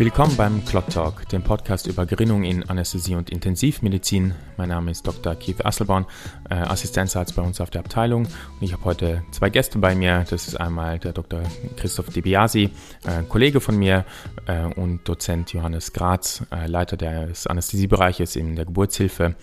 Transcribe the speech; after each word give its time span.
Willkommen 0.00 0.32
beim 0.38 0.64
Clot 0.64 0.94
Talk, 0.94 1.28
dem 1.28 1.42
Podcast 1.42 1.86
über 1.86 2.06
Gerinnung 2.06 2.42
in 2.42 2.66
Anästhesie 2.66 3.16
und 3.16 3.28
Intensivmedizin. 3.28 4.32
Mein 4.56 4.70
Name 4.70 4.92
ist 4.92 5.06
Dr. 5.06 5.34
Keith 5.34 5.62
Asselborn, 5.62 6.06
äh, 6.48 6.54
Assistenzarzt 6.54 7.36
bei 7.36 7.42
uns 7.42 7.60
auf 7.60 7.68
der 7.68 7.82
Abteilung. 7.82 8.24
Und 8.24 8.62
ich 8.62 8.72
habe 8.72 8.82
heute 8.86 9.22
zwei 9.30 9.50
Gäste 9.50 9.78
bei 9.78 9.94
mir. 9.94 10.24
Das 10.30 10.48
ist 10.48 10.58
einmal 10.58 10.98
der 10.98 11.12
Dr. 11.12 11.42
Christoph 11.76 12.08
DiBiasi, 12.08 12.70
äh, 13.04 13.24
Kollege 13.28 13.60
von 13.60 13.76
mir, 13.76 14.06
äh, 14.46 14.64
und 14.74 15.06
Dozent 15.06 15.52
Johannes 15.52 15.92
Graz, 15.92 16.46
äh, 16.50 16.66
Leiter 16.66 16.96
des 16.96 17.46
Anästhesiebereiches 17.46 18.36
in 18.36 18.56
der 18.56 18.64
Geburtshilfe. 18.64 19.34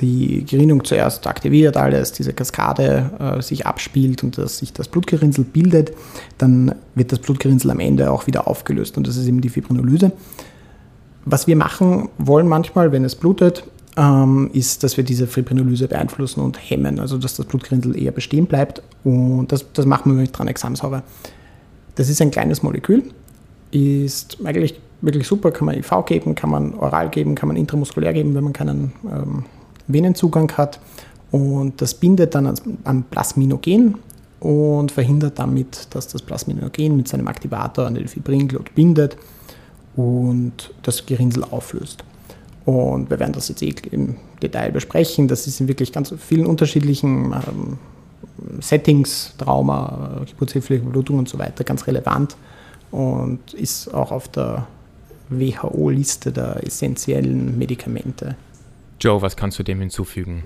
die 0.01 0.45
Gerinnung 0.45 0.83
zuerst 0.83 1.25
aktiviert, 1.27 1.77
alles, 1.77 2.11
diese 2.11 2.33
Kaskade 2.33 3.11
äh, 3.19 3.41
sich 3.41 3.65
abspielt 3.65 4.23
und 4.23 4.37
dass 4.37 4.57
sich 4.57 4.73
das 4.73 4.89
Blutgerinnsel 4.89 5.45
bildet, 5.45 5.93
dann 6.37 6.75
wird 6.95 7.13
das 7.13 7.19
Blutgerinnsel 7.19 7.71
am 7.71 7.79
Ende 7.79 8.11
auch 8.11 8.27
wieder 8.27 8.47
aufgelöst 8.47 8.97
und 8.97 9.07
das 9.07 9.15
ist 9.15 9.27
eben 9.27 9.39
die 9.39 9.49
Fibrinolyse. 9.49 10.11
Was 11.23 11.47
wir 11.47 11.55
machen 11.55 12.09
wollen 12.17 12.47
manchmal, 12.47 12.91
wenn 12.91 13.05
es 13.05 13.15
blutet, 13.15 13.63
ähm, 13.97 14.49
ist, 14.53 14.83
dass 14.83 14.95
wir 14.95 15.03
diese 15.03 15.27
Fibrinolyse 15.27 15.87
beeinflussen 15.87 16.41
und 16.41 16.57
hemmen, 16.57 16.99
also 16.99 17.17
dass 17.17 17.35
das 17.35 17.45
Blutgerinnsel 17.47 17.99
eher 17.99 18.11
bestehen 18.11 18.45
bleibt. 18.45 18.81
Und 19.03 19.51
das, 19.51 19.65
das 19.73 19.85
machen 19.85 20.15
wir 20.15 20.21
mit 20.21 20.33
Tranexamsäure. 20.33 21.03
Das 21.95 22.09
ist 22.09 22.21
ein 22.21 22.29
kleines 22.29 22.61
Molekül, 22.61 23.03
ist 23.71 24.37
eigentlich 24.43 24.79
wirklich 25.01 25.27
super, 25.27 25.51
kann 25.51 25.65
man 25.65 25.75
IV 25.75 25.91
geben, 26.05 26.35
kann 26.35 26.51
man 26.51 26.75
oral 26.75 27.09
geben, 27.09 27.33
kann 27.33 27.47
man 27.47 27.57
intramuskulär 27.57 28.13
geben, 28.13 28.35
wenn 28.35 28.43
man 28.43 28.53
keinen 28.53 28.93
ähm, 29.11 29.45
Venenzugang 29.87 30.51
hat. 30.53 30.79
Und 31.31 31.81
das 31.81 31.95
bindet 31.95 32.35
dann 32.35 32.53
am 32.83 33.03
Plasminogen 33.03 33.95
und 34.39 34.91
verhindert 34.91 35.39
damit, 35.39 35.87
dass 35.89 36.07
das 36.07 36.21
Plasminogen 36.21 36.95
mit 36.95 37.07
seinem 37.07 37.27
Aktivator 37.27 37.87
an 37.87 37.95
den 37.95 38.07
Fibringlut 38.07 38.73
bindet 38.75 39.17
und 39.95 40.71
das 40.83 41.05
Gerinnsel 41.05 41.43
auflöst. 41.43 42.03
Und 42.67 43.09
wir 43.09 43.17
werden 43.17 43.31
das 43.31 43.47
jetzt 43.47 43.61
eh 43.61 43.73
im 43.91 44.17
Detail 44.43 44.73
besprechen. 44.73 45.29
Das 45.29 45.47
ist 45.47 45.61
in 45.61 45.69
wirklich 45.69 45.93
ganz 45.93 46.13
vielen 46.19 46.45
unterschiedlichen 46.45 47.31
ähm, 47.31 47.77
Settings, 48.59 49.33
Trauma, 49.37 50.25
geburtshilfliche 50.29 50.83
Blutung 50.83 51.17
und 51.17 51.29
so 51.29 51.39
weiter 51.39 51.63
ganz 51.63 51.87
relevant 51.87 52.35
und 52.91 53.53
ist 53.53 53.93
auch 53.93 54.11
auf 54.11 54.27
der 54.27 54.67
WHO-Liste 55.29 56.33
der 56.33 56.61
essentiellen 56.61 57.57
Medikamente. 57.57 58.35
Joe, 58.99 59.21
was 59.21 59.37
kannst 59.37 59.57
du 59.59 59.63
dem 59.63 59.79
hinzufügen? 59.79 60.43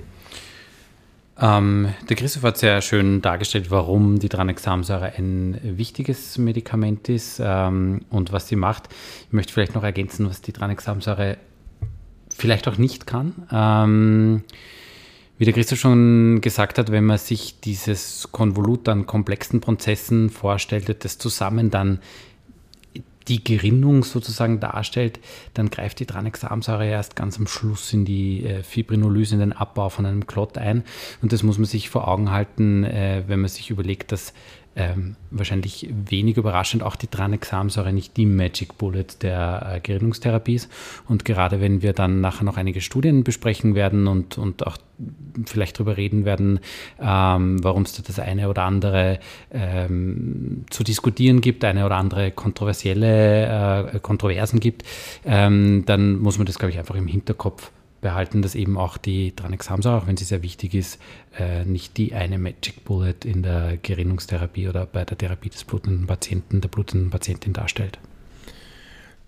Ähm, 1.40 1.90
der 2.08 2.16
Christoph 2.18 2.44
hat 2.44 2.60
sehr 2.60 2.82
schön 2.82 3.24
dargestellt, 3.24 3.72
warum 3.72 4.20
die 4.20 4.30
Tranexamsäure 4.30 5.14
ein 5.18 5.60
wichtiges 5.64 6.38
Medikament 6.38 7.10
ist 7.10 7.42
ähm, 7.44 8.02
und 8.12 8.32
was 8.32 8.48
sie 8.48 8.58
macht. 8.58 8.90
Ich 9.26 9.34
möchte 9.34 9.54
vielleicht 9.54 9.74
noch 9.74 9.84
ergänzen, 9.84 10.30
was 10.30 10.42
die 10.42 10.52
Tranexamsäure 10.52 11.38
vielleicht 12.36 12.68
auch 12.68 12.78
nicht 12.78 13.08
kann. 13.08 13.48
Ähm, 13.52 14.44
wie 15.38 15.46
der 15.46 15.54
Christoph 15.54 15.80
schon 15.80 16.40
gesagt 16.42 16.78
hat, 16.78 16.92
wenn 16.92 17.06
man 17.06 17.18
sich 17.18 17.60
dieses 17.62 18.30
Konvolut 18.32 18.88
an 18.88 19.08
komplexen 19.08 19.60
Prozessen 19.60 20.30
vorstellt, 20.30 21.04
das 21.04 21.18
zusammen 21.18 21.72
dann 21.72 22.00
die 23.28 23.44
Gerinnung 23.44 24.04
sozusagen 24.04 24.60
darstellt, 24.60 25.20
dann 25.54 25.70
greift 25.70 26.00
die 26.00 26.06
Tranexamsäure 26.06 26.88
erst 26.88 27.16
ganz 27.16 27.38
am 27.38 27.48
Schluss 27.48 27.94
in 27.94 28.06
die 28.06 28.46
äh, 28.46 28.64
Fibrinolyse, 28.64 29.36
in 29.36 29.40
den 29.40 29.54
Abbau 29.54 29.90
von 29.90 30.06
einem 30.06 30.28
Klott 30.28 30.58
ein. 30.58 30.84
Und 31.22 31.32
das 31.32 31.44
muss 31.44 31.58
man 31.58 31.66
sich 31.66 31.90
vor 31.90 32.08
Augen 32.08 32.32
halten, 32.32 32.84
äh, 32.84 33.24
wenn 33.28 33.40
man 33.40 33.50
sich 33.50 33.70
überlegt, 33.70 34.12
dass 34.12 34.34
ähm, 34.76 35.16
wahrscheinlich 35.32 35.90
wenig 35.92 36.38
überraschend 36.38 36.84
auch 36.84 36.96
die 36.96 37.08
Tranexamsäure 37.08 37.92
nicht 37.92 38.16
die 38.16 38.26
Magic 38.26 38.78
Bullet 38.78 39.06
der 39.22 39.74
äh, 39.76 39.80
Gerinnungstherapie 39.82 40.56
ist. 40.56 40.72
Und 41.08 41.26
gerade 41.26 41.60
wenn 41.60 41.82
wir 41.82 41.94
dann 41.94 42.22
nachher 42.22 42.46
noch 42.46 42.58
einige 42.58 42.80
Studien 42.80 43.24
besprechen 43.24 43.76
werden 43.76 44.08
und, 44.08 44.38
und 44.38 44.66
auch 44.66 44.78
vielleicht 45.46 45.78
darüber 45.78 45.98
reden 45.98 46.26
werden, 46.26 46.60
ähm, 47.02 47.64
warum 47.64 47.84
es 47.84 47.94
da 47.94 48.04
das 48.06 48.20
eine 48.20 48.50
oder 48.50 48.64
andere 48.64 49.20
ähm, 49.52 50.66
zu 50.70 50.84
diskutieren 50.84 51.42
gibt, 51.42 51.66
eine 51.66 51.86
oder 51.86 51.98
andere 51.98 52.32
kontroversielle 52.32 53.92
äh, 53.94 54.00
Kontroversen 54.00 54.60
gibt, 54.60 54.84
ähm, 55.26 55.84
dann 55.86 56.18
muss 56.20 56.38
man 56.38 56.46
das, 56.46 56.60
glaube 56.60 56.72
ich, 56.72 56.80
einfach 56.80 56.96
im 56.96 57.08
Hinterkopf 57.08 57.72
behalten, 58.02 58.42
dass 58.42 58.56
eben 58.56 58.78
auch 58.78 58.98
die 58.98 59.32
Tranexamsäure, 59.32 59.98
auch 59.98 60.08
wenn 60.08 60.18
sie 60.18 60.26
sehr 60.26 60.44
wichtig 60.44 60.74
ist, 60.74 61.00
äh, 61.40 61.64
nicht 61.64 61.98
die 61.98 62.14
eine 62.14 62.38
Magic 62.38 62.84
Bullet 62.84 63.16
in 63.24 63.44
der 63.44 63.78
Gerinnungstherapie 63.82 64.68
oder 64.68 64.86
bei 64.86 65.06
der 65.06 65.18
Therapie 65.18 65.50
des 65.50 65.64
blutenden 65.64 66.08
Patienten, 66.08 66.62
der 66.62 66.70
blutenden 66.70 67.10
Patientin 67.10 67.54
darstellt. 67.54 68.00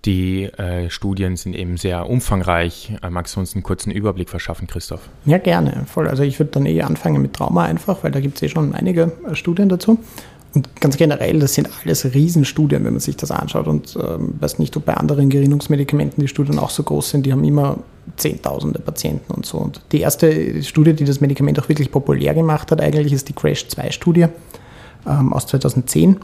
Die 0.06 0.44
äh, 0.44 0.90
Studien 0.90 1.38
sind 1.38 1.56
eben 1.56 1.78
sehr 1.78 2.10
umfangreich. 2.10 2.94
Äh, 3.02 3.10
magst 3.10 3.36
du 3.36 3.40
uns 3.40 3.54
einen 3.54 3.64
kurzen 3.64 3.90
Überblick 3.90 4.30
verschaffen, 4.30 4.68
Christoph? 4.68 5.08
Ja, 5.26 5.38
gerne, 5.38 5.86
voll. 5.86 6.10
Also 6.10 6.24
ich 6.24 6.40
würde 6.40 6.52
dann 6.52 6.66
eh 6.66 6.82
anfangen 6.82 7.22
mit 7.22 7.34
Trauma 7.34 7.64
einfach, 7.64 8.04
weil 8.04 8.12
da 8.12 8.20
gibt 8.20 8.36
es 8.36 8.42
eh 8.42 8.50
schon 8.50 8.76
einige 8.76 9.14
äh, 9.30 9.36
Studien 9.36 9.70
dazu. 9.70 10.00
Und 10.56 10.80
ganz 10.80 10.98
generell, 10.98 11.40
das 11.40 11.56
sind 11.56 11.68
alles 11.84 12.14
Riesenstudien, 12.14 12.86
wenn 12.86 12.94
man 12.94 13.00
sich 13.00 13.18
das 13.18 13.32
anschaut. 13.32 13.68
Und 13.68 13.98
ähm, 14.00 14.36
weiß 14.40 14.60
nicht, 14.60 14.78
ob 14.78 14.86
bei 14.86 14.94
anderen 14.94 15.30
Gerinnungsmedikamenten 15.30 16.22
die 16.22 16.28
Studien 16.28 16.60
auch 16.60 16.70
so 16.70 16.84
groß 16.84 17.10
sind. 17.10 17.26
Die 17.26 17.32
haben 17.32 17.44
immer 17.44 17.78
Zehntausende 18.18 18.80
Patienten 18.80 19.34
und 19.34 19.46
so. 19.46 19.58
Und 19.58 19.82
die 19.92 20.02
erste 20.02 20.62
Studie, 20.62 20.94
die 20.94 21.06
das 21.06 21.22
Medikament 21.22 21.60
auch 21.60 21.70
wirklich 21.70 21.90
populär 21.90 22.34
gemacht 22.34 22.70
hat, 22.70 22.82
eigentlich 22.82 23.14
ist 23.14 23.30
die 23.30 23.34
Crash-2-Studie 23.34 24.28
ähm, 25.08 25.34
aus 25.34 25.48
2010. 25.48 26.18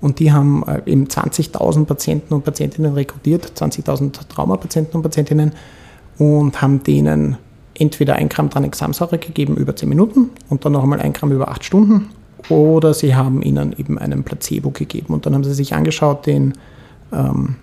Und 0.00 0.20
die 0.20 0.32
haben 0.32 0.64
äh, 0.66 0.80
eben 0.90 1.06
20.000 1.06 1.84
Patienten 1.84 2.32
und 2.32 2.44
Patientinnen 2.44 2.94
rekrutiert, 2.94 3.52
20.000 3.56 4.28
Traumapatienten 4.28 4.94
und 4.94 5.02
Patientinnen, 5.02 5.52
und 6.18 6.62
haben 6.62 6.82
denen 6.82 7.36
entweder 7.74 8.16
ein 8.16 8.30
Gramm 8.30 8.48
Tranexamsäure 8.48 9.18
gegeben 9.18 9.56
über 9.56 9.76
10 9.76 9.88
Minuten 9.88 10.30
und 10.48 10.64
dann 10.64 10.72
noch 10.72 10.82
einmal 10.82 11.00
ein 11.00 11.12
Gramm 11.12 11.32
über 11.32 11.48
8 11.48 11.62
Stunden 11.62 12.08
oder 12.48 12.94
sie 12.94 13.14
haben 13.14 13.42
ihnen 13.42 13.74
eben 13.78 13.98
einen 13.98 14.22
Placebo 14.22 14.70
gegeben 14.70 15.14
und 15.14 15.26
dann 15.26 15.34
haben 15.34 15.44
sie 15.44 15.54
sich 15.54 15.74
angeschaut 15.74 16.26
den, 16.26 16.54
ähm, 17.12 17.56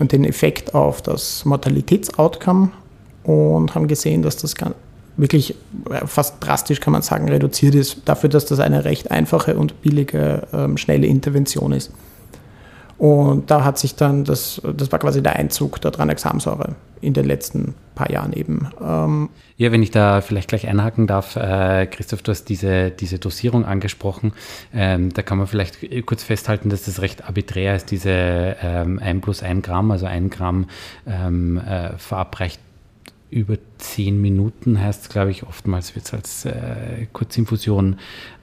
den 0.00 0.24
Effekt 0.24 0.74
auf 0.74 1.02
das 1.02 1.44
Mortalitätsoutcome 1.44 2.70
und 3.24 3.74
haben 3.74 3.88
gesehen, 3.88 4.22
dass 4.22 4.36
das 4.36 4.54
wirklich 5.16 5.54
fast 6.06 6.36
drastisch, 6.40 6.80
kann 6.80 6.92
man 6.92 7.02
sagen, 7.02 7.28
reduziert 7.28 7.74
ist, 7.74 7.98
dafür, 8.04 8.30
dass 8.30 8.46
das 8.46 8.60
eine 8.60 8.84
recht 8.84 9.10
einfache 9.10 9.56
und 9.56 9.82
billige, 9.82 10.46
ähm, 10.52 10.76
schnelle 10.76 11.06
Intervention 11.06 11.72
ist. 11.72 11.90
Und 13.02 13.50
da 13.50 13.64
hat 13.64 13.78
sich 13.78 13.96
dann, 13.96 14.22
das, 14.22 14.62
das 14.76 14.92
war 14.92 15.00
quasi 15.00 15.24
der 15.24 15.34
Einzug 15.34 15.80
der 15.80 15.90
Tranexamsäure 15.90 16.76
in 17.00 17.14
den 17.14 17.24
letzten 17.24 17.74
paar 17.96 18.12
Jahren 18.12 18.32
eben. 18.32 18.68
Ähm 18.80 19.28
ja, 19.56 19.72
wenn 19.72 19.82
ich 19.82 19.90
da 19.90 20.20
vielleicht 20.20 20.48
gleich 20.48 20.68
einhaken 20.68 21.08
darf, 21.08 21.34
äh, 21.34 21.86
Christoph, 21.86 22.22
du 22.22 22.30
hast 22.30 22.44
diese, 22.44 22.92
diese 22.92 23.18
Dosierung 23.18 23.64
angesprochen. 23.64 24.34
Ähm, 24.72 25.12
da 25.12 25.22
kann 25.22 25.36
man 25.36 25.48
vielleicht 25.48 25.78
kurz 26.06 26.22
festhalten, 26.22 26.70
dass 26.70 26.84
das 26.84 27.02
recht 27.02 27.24
arbiträr 27.24 27.74
ist, 27.74 27.90
diese 27.90 28.54
ähm, 28.62 29.00
1 29.00 29.20
plus 29.20 29.42
1 29.42 29.66
Gramm, 29.66 29.90
also 29.90 30.06
1 30.06 30.32
Gramm 30.32 30.68
ähm, 31.04 31.58
äh, 31.58 31.98
verabreicht 31.98 32.60
über 33.32 33.56
zehn 33.78 34.20
Minuten 34.20 34.78
heißt 34.78 35.04
es, 35.04 35.08
glaube 35.08 35.30
ich, 35.30 35.44
oftmals 35.44 35.94
wird 35.94 36.04
es 36.04 36.12
als 36.12 36.44
äh, 36.44 37.06
Kurzinfusion 37.14 37.96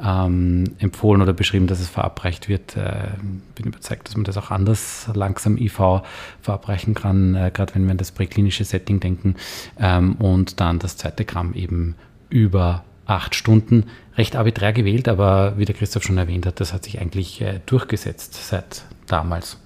ähm, 0.04 0.64
empfohlen 0.80 1.22
oder 1.22 1.34
beschrieben, 1.34 1.68
dass 1.68 1.80
es 1.80 1.88
verabreicht 1.88 2.50
wird. 2.50 2.76
Äh, 2.76 3.10
bin 3.54 3.68
überzeugt, 3.68 4.08
dass 4.08 4.16
man 4.16 4.24
das 4.24 4.36
auch 4.38 4.50
anders 4.50 5.08
langsam 5.14 5.58
IV 5.58 6.02
verabreichen 6.42 6.96
kann, 6.96 7.36
äh, 7.36 7.52
gerade 7.54 7.76
wenn 7.76 7.86
wir 7.86 7.92
an 7.92 7.98
das 7.98 8.12
präklinische 8.12 8.66
Setting 8.66 9.00
denken. 9.00 9.36
Ähm, 9.80 10.16
und 10.16 10.60
dann 10.60 10.80
das 10.80 10.98
zweite 10.98 11.24
Gramm 11.24 11.54
eben 11.54 11.96
über 12.30 12.84
acht 13.06 13.36
Stunden. 13.36 13.86
Recht 14.18 14.36
arbiträr 14.36 14.74
gewählt, 14.74 15.08
aber 15.08 15.54
wie 15.58 15.66
der 15.66 15.76
Christoph 15.76 16.04
schon 16.04 16.18
erwähnt 16.18 16.48
hat, 16.48 16.60
das 16.60 16.74
hat 16.74 16.84
sich 16.84 17.00
eigentlich 17.00 17.42
äh, 17.42 17.60
durchgesetzt 17.68 18.50
seit 18.50 18.84
damals. 19.06 19.60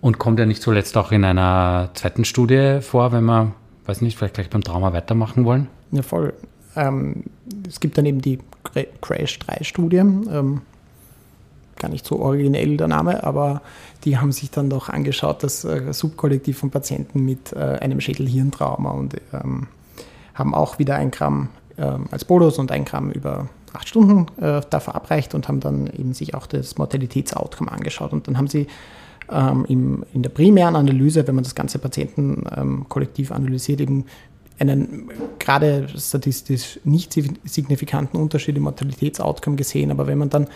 Und 0.00 0.18
kommt 0.18 0.40
ja 0.40 0.46
nicht 0.46 0.62
zuletzt 0.62 0.96
auch 0.96 1.12
in 1.12 1.24
einer 1.24 1.90
zweiten 1.94 2.24
Studie 2.24 2.78
vor, 2.80 3.12
wenn 3.12 3.24
man 3.24 3.54
weiß 3.86 4.00
nicht, 4.00 4.16
vielleicht 4.16 4.34
gleich 4.34 4.50
beim 4.50 4.62
Trauma 4.62 4.92
weitermachen 4.92 5.44
wollen? 5.44 5.68
Ja, 5.92 6.02
voll. 6.02 6.34
Ähm, 6.74 7.24
es 7.68 7.80
gibt 7.80 7.96
dann 7.98 8.06
eben 8.06 8.20
die 8.20 8.38
Crash 9.00 9.38
3-Studie. 9.38 9.98
Ähm, 9.98 10.62
gar 11.76 11.88
nicht 11.90 12.06
so 12.06 12.18
originell 12.18 12.76
der 12.76 12.88
Name, 12.88 13.22
aber 13.24 13.62
die 14.04 14.18
haben 14.18 14.32
sich 14.32 14.50
dann 14.50 14.70
doch 14.70 14.88
angeschaut, 14.88 15.42
das 15.42 15.64
äh, 15.64 15.92
Subkollektiv 15.92 16.58
von 16.58 16.70
Patienten 16.70 17.24
mit 17.24 17.52
äh, 17.52 17.78
einem 17.80 18.00
Schädel-Hirntrauma 18.00 18.90
und 18.90 19.16
ähm, 19.32 19.66
haben 20.34 20.54
auch 20.54 20.78
wieder 20.78 20.96
ein 20.96 21.10
Gramm 21.10 21.48
äh, 21.76 21.92
als 22.10 22.24
Bolus 22.24 22.58
und 22.58 22.72
ein 22.72 22.84
Gramm 22.84 23.10
über 23.10 23.48
acht 23.72 23.88
Stunden 23.88 24.26
äh, 24.40 24.62
da 24.68 24.80
verabreicht 24.80 25.34
und 25.34 25.48
haben 25.48 25.60
dann 25.60 25.86
eben 25.86 26.14
sich 26.14 26.34
auch 26.34 26.46
das 26.46 26.78
Mortalitätsoutcome 26.78 27.70
angeschaut. 27.70 28.12
Und 28.12 28.26
dann 28.26 28.38
haben 28.38 28.48
sie 28.48 28.66
ähm, 29.30 29.64
im, 29.68 30.04
in 30.12 30.22
der 30.22 30.30
primären 30.30 30.76
Analyse, 30.76 31.26
wenn 31.26 31.34
man 31.34 31.44
das 31.44 31.54
ganze 31.54 31.78
Patientenkollektiv 31.78 33.30
ähm, 33.30 33.36
analysiert, 33.36 33.80
eben 33.80 34.04
einen 34.58 35.10
gerade 35.38 35.86
statistisch 35.96 36.80
nicht 36.84 37.12
signifikanten 37.44 38.18
Unterschied 38.18 38.56
im 38.56 38.62
Mortalitätsoutcome 38.62 39.56
gesehen. 39.56 39.90
Aber 39.90 40.06
wenn 40.06 40.18
man 40.18 40.30
dann, 40.30 40.46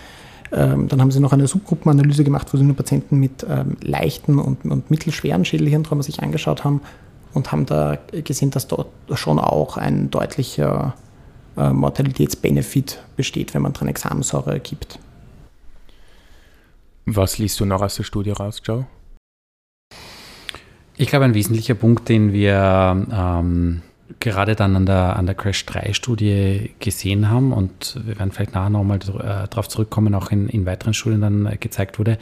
ähm, 0.52 0.88
dann 0.88 1.00
haben 1.00 1.10
sie 1.10 1.20
noch 1.20 1.32
eine 1.32 1.46
Subgruppenanalyse 1.46 2.24
gemacht, 2.24 2.48
wo 2.52 2.56
sie 2.56 2.64
nur 2.64 2.76
Patienten 2.76 3.18
mit 3.18 3.44
ähm, 3.48 3.76
leichten 3.82 4.38
und, 4.38 4.64
und 4.64 4.90
mittelschweren 4.90 5.44
Schädelhirntrauma 5.44 6.02
sich 6.02 6.22
angeschaut 6.22 6.64
haben 6.64 6.80
und 7.34 7.52
haben 7.52 7.66
da 7.66 7.98
gesehen, 8.24 8.50
dass 8.50 8.66
dort 8.66 8.88
schon 9.14 9.38
auch 9.38 9.76
ein 9.76 10.10
deutlicher 10.10 10.94
äh, 11.56 11.70
Mortalitätsbenefit 11.70 13.02
besteht, 13.16 13.54
wenn 13.54 13.62
man 13.62 13.74
Tranexamsäure 13.74 14.60
gibt. 14.60 14.98
Was 17.06 17.38
liest 17.38 17.58
du 17.60 17.64
noch 17.64 17.82
aus 17.82 17.96
der 17.96 18.04
Studie 18.04 18.30
raus, 18.30 18.62
Joe? 18.64 18.86
Ich 20.96 21.08
glaube, 21.08 21.24
ein 21.24 21.34
wesentlicher 21.34 21.74
Punkt, 21.74 22.08
den 22.08 22.32
wir 22.32 23.06
ähm, 23.10 23.82
gerade 24.18 24.54
dann 24.54 24.76
an 24.76 24.86
der, 24.86 25.16
an 25.16 25.26
der 25.26 25.34
Crash 25.34 25.64
3-Studie 25.64 26.72
gesehen 26.78 27.30
haben 27.30 27.52
und 27.52 27.98
wir 28.04 28.18
werden 28.18 28.32
vielleicht 28.32 28.54
nachher 28.54 28.70
nochmal 28.70 28.98
äh, 28.98 29.48
darauf 29.48 29.68
zurückkommen, 29.68 30.14
auch 30.14 30.30
in, 30.30 30.48
in 30.48 30.66
weiteren 30.66 30.94
Studien 30.94 31.20
dann 31.20 31.46
äh, 31.46 31.56
gezeigt 31.56 31.98
wurde, 31.98 32.18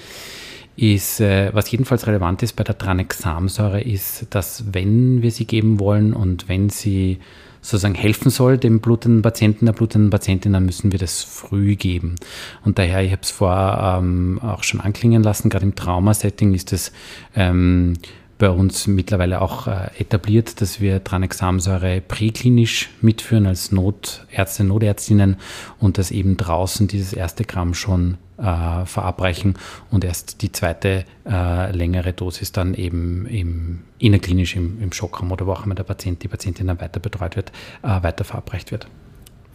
ist, 0.76 1.20
äh, 1.20 1.52
was 1.54 1.70
jedenfalls 1.70 2.06
relevant 2.06 2.42
ist 2.42 2.54
bei 2.54 2.62
der 2.62 2.78
Tranexamsäure, 2.78 3.80
ist, 3.80 4.26
dass 4.30 4.72
wenn 4.72 5.22
wir 5.22 5.32
sie 5.32 5.44
geben 5.44 5.80
wollen 5.80 6.12
und 6.12 6.48
wenn 6.48 6.68
sie 6.68 7.18
sozusagen 7.68 7.94
helfen 7.94 8.30
soll, 8.30 8.56
dem 8.56 8.80
blutenden 8.80 9.20
Patienten, 9.20 9.66
der 9.66 9.74
blutenden 9.74 10.10
Patientin, 10.10 10.54
dann 10.54 10.64
müssen 10.64 10.90
wir 10.90 10.98
das 10.98 11.22
früh 11.22 11.76
geben. 11.76 12.16
Und 12.64 12.78
daher, 12.78 13.02
ich 13.02 13.12
habe 13.12 13.22
es 13.22 13.30
vorher 13.30 13.98
ähm, 13.98 14.40
auch 14.42 14.62
schon 14.62 14.80
anklingen 14.80 15.22
lassen, 15.22 15.50
gerade 15.50 15.66
im 15.66 15.74
Traumasetting 15.74 16.54
ist 16.54 16.72
es 16.72 16.92
ähm, 17.36 17.94
bei 18.38 18.50
uns 18.50 18.86
mittlerweile 18.86 19.42
auch 19.42 19.66
äh, 19.66 19.90
etabliert, 19.98 20.60
dass 20.60 20.80
wir 20.80 21.02
Tranexamsäure 21.02 22.00
präklinisch 22.00 22.88
mitführen 23.00 23.46
als 23.46 23.72
Notärzte, 23.72 24.64
Notärztinnen 24.64 25.36
und 25.80 25.98
dass 25.98 26.10
eben 26.10 26.36
draußen 26.36 26.86
dieses 26.86 27.12
erste 27.12 27.44
Gramm 27.44 27.74
schon 27.74 28.16
äh, 28.38 28.84
verabreichen 28.86 29.56
und 29.90 30.04
erst 30.04 30.42
die 30.42 30.52
zweite 30.52 31.04
äh, 31.28 31.72
längere 31.72 32.12
Dosis 32.12 32.52
dann 32.52 32.74
eben 32.74 33.26
im, 33.26 33.80
innerklinisch 33.98 34.54
im, 34.54 34.80
im 34.80 34.92
Schockraum 34.92 35.32
oder 35.32 35.46
wo 35.46 35.52
auch 35.52 35.66
immer 35.66 35.74
der 35.74 35.82
Patient, 35.82 36.22
die 36.22 36.28
Patientin 36.28 36.68
dann 36.68 36.80
weiter 36.80 37.00
betreut 37.00 37.34
wird, 37.34 37.50
äh, 37.82 38.02
weiter 38.02 38.24
verabreicht 38.24 38.70
wird. 38.70 38.86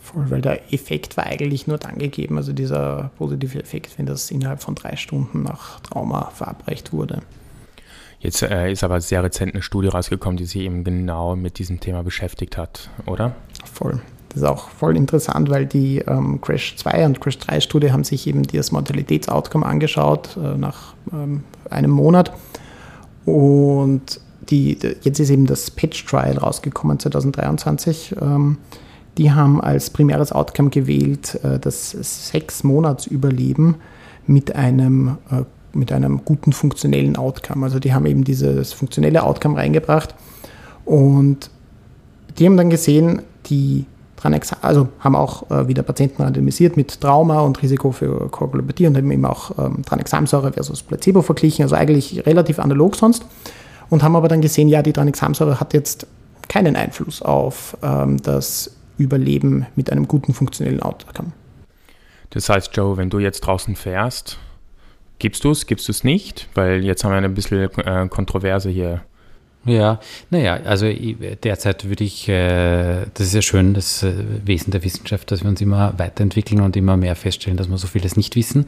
Voll, 0.02 0.30
weil 0.30 0.42
der 0.42 0.74
Effekt 0.74 1.16
war 1.16 1.26
eigentlich 1.26 1.66
nur 1.66 1.78
dann 1.78 1.98
gegeben, 1.98 2.36
also 2.36 2.52
dieser 2.52 3.12
positive 3.18 3.58
Effekt, 3.58 3.98
wenn 3.98 4.06
das 4.06 4.30
innerhalb 4.32 4.62
von 4.62 4.76
drei 4.76 4.98
Stunden 4.98 5.44
nach 5.44 5.80
Trauma 5.80 6.32
verabreicht 6.32 6.92
wurde. 6.92 7.22
Jetzt 8.24 8.42
äh, 8.42 8.72
ist 8.72 8.86
aber 8.86 9.02
sehr 9.02 9.22
rezent 9.22 9.54
eine 9.54 9.62
Studie 9.62 9.90
rausgekommen, 9.90 10.38
die 10.38 10.46
sich 10.46 10.62
eben 10.62 10.86
genau 10.86 11.36
mit 11.36 11.60
diesem 11.60 11.82
Thema 11.82 12.04
beschäftigt 12.04 12.58
hat, 12.58 12.90
oder? 13.06 13.36
Voll. 13.72 14.02
Das 14.30 14.38
ist 14.38 14.48
auch 14.48 14.70
voll 14.70 14.96
interessant, 14.96 15.50
weil 15.50 15.66
die 15.66 16.00
ähm, 16.00 16.40
Crash 16.40 16.78
2 16.78 17.06
und 17.06 17.22
Crash 17.22 17.38
3 17.40 17.60
Studie 17.60 17.92
haben 17.92 18.06
sich 18.06 18.26
eben 18.26 18.44
das 18.44 18.72
Mortalitätsoutcome 18.72 19.66
angeschaut 19.66 20.38
äh, 20.38 20.58
nach 20.58 20.96
ähm, 21.12 21.44
einem 21.70 21.92
Monat. 21.92 22.32
Und 23.26 24.22
die, 24.50 24.80
jetzt 25.02 25.20
ist 25.20 25.30
eben 25.30 25.46
das 25.46 25.70
Patch 25.70 26.06
Trial 26.06 26.38
rausgekommen 26.38 27.00
2023. 27.00 28.16
Ähm, 28.22 28.58
die 29.18 29.34
haben 29.34 29.60
als 29.60 29.90
primäres 29.90 30.32
Outcome 30.32 30.70
gewählt 30.70 31.40
äh, 31.44 31.60
das 31.60 31.92
sechs 31.92 32.64
Monats 32.64 33.06
Überleben 33.06 33.76
mit 34.26 34.56
einem 34.56 35.18
äh, 35.30 35.44
mit 35.74 35.92
einem 35.92 36.24
guten 36.26 36.54
funktionellen 36.54 37.16
Outcome. 37.16 37.66
Also 37.66 37.80
die 37.80 37.94
haben 37.94 38.06
eben 38.06 38.24
dieses 38.24 38.74
funktionelle 38.74 39.24
Outcome 39.24 39.58
reingebracht 39.58 40.16
und 40.86 41.50
die 42.38 42.46
haben 42.46 42.58
dann 42.58 42.70
gesehen, 42.70 43.22
die 43.48 43.86
also 44.62 44.88
haben 45.00 45.18
auch 45.18 45.52
äh, 45.52 45.68
wieder 45.68 45.84
Patienten 45.84 46.24
randomisiert 46.24 46.78
mit 46.78 47.02
Trauma 47.02 47.42
und 47.42 47.62
Risiko 47.62 47.92
für 47.92 48.30
Koagulopathie 48.30 48.88
und 48.88 48.96
haben 48.96 49.12
eben 49.12 49.26
auch 49.26 49.52
ähm, 49.58 49.84
Tranexamsäure 49.86 50.54
versus 50.54 50.82
Placebo 50.82 51.22
verglichen, 51.22 51.64
also 51.64 51.76
eigentlich 51.76 52.26
relativ 52.26 52.60
analog 52.60 52.96
sonst 52.96 53.26
und 53.90 54.02
haben 54.02 54.16
aber 54.16 54.30
dann 54.30 54.40
gesehen, 54.40 54.70
ja, 54.70 54.82
die 54.82 54.94
Tranexamsäure 54.94 55.60
hat 55.60 55.74
jetzt 55.74 56.08
keinen 56.48 56.78
Einfluss 56.78 57.22
auf 57.22 57.78
ähm, 57.84 58.22
das 58.22 58.72
Überleben 58.98 59.66
mit 59.76 59.92
einem 59.92 60.08
guten 60.08 60.34
funktionellen 60.34 60.82
Outcome. 60.82 61.34
Das 62.30 62.48
heißt, 62.50 62.76
Joe, 62.76 62.96
wenn 62.98 63.10
du 63.10 63.20
jetzt 63.20 63.42
draußen 63.42 63.76
fährst 63.76 64.38
Gibst 65.20 65.44
du 65.44 65.52
es, 65.52 65.66
gibst 65.66 65.88
du 65.88 65.92
es 65.92 66.04
nicht? 66.04 66.50
Weil 66.54 66.84
jetzt 66.84 67.04
haben 67.04 67.12
wir 67.12 67.18
eine 67.18 67.30
bisschen 67.30 67.70
äh, 67.80 68.08
Kontroverse 68.10 68.70
hier. 68.70 69.02
Ja, 69.66 70.02
naja, 70.30 70.60
also 70.66 70.88
derzeit 71.42 71.88
würde 71.88 72.04
ich, 72.04 72.28
äh, 72.28 73.06
das 73.14 73.28
ist 73.28 73.34
ja 73.34 73.42
schön, 73.42 73.74
das 73.74 74.04
äh, 74.04 74.14
Wesen 74.44 74.72
der 74.72 74.84
Wissenschaft, 74.84 75.32
dass 75.32 75.42
wir 75.42 75.50
uns 75.50 75.62
immer 75.62 75.94
weiterentwickeln 75.98 76.60
und 76.60 76.76
immer 76.76 76.98
mehr 76.98 77.16
feststellen, 77.16 77.56
dass 77.56 77.70
wir 77.70 77.78
so 77.78 77.88
vieles 77.88 78.18
nicht 78.18 78.36
wissen 78.36 78.66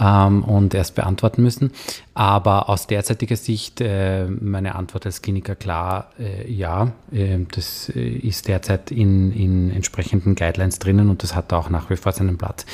ähm, 0.00 0.42
und 0.42 0.74
erst 0.74 0.96
beantworten 0.96 1.44
müssen. 1.44 1.70
Aber 2.14 2.68
aus 2.68 2.86
derzeitiger 2.86 3.36
Sicht, 3.36 3.80
äh, 3.80 4.26
meine 4.26 4.74
Antwort 4.74 5.06
als 5.06 5.22
Kliniker 5.22 5.54
klar, 5.54 6.10
äh, 6.18 6.50
ja, 6.50 6.92
äh, 7.10 7.38
das 7.50 7.88
ist 7.88 8.48
derzeit 8.48 8.90
in, 8.90 9.32
in 9.32 9.70
entsprechenden 9.70 10.34
Guidelines 10.34 10.78
drinnen 10.78 11.08
und 11.08 11.22
das 11.22 11.34
hat 11.34 11.52
auch 11.54 11.70
nach 11.70 11.88
wie 11.88 11.96
vor 11.96 12.12
seinen 12.12 12.36
Platz. 12.36 12.66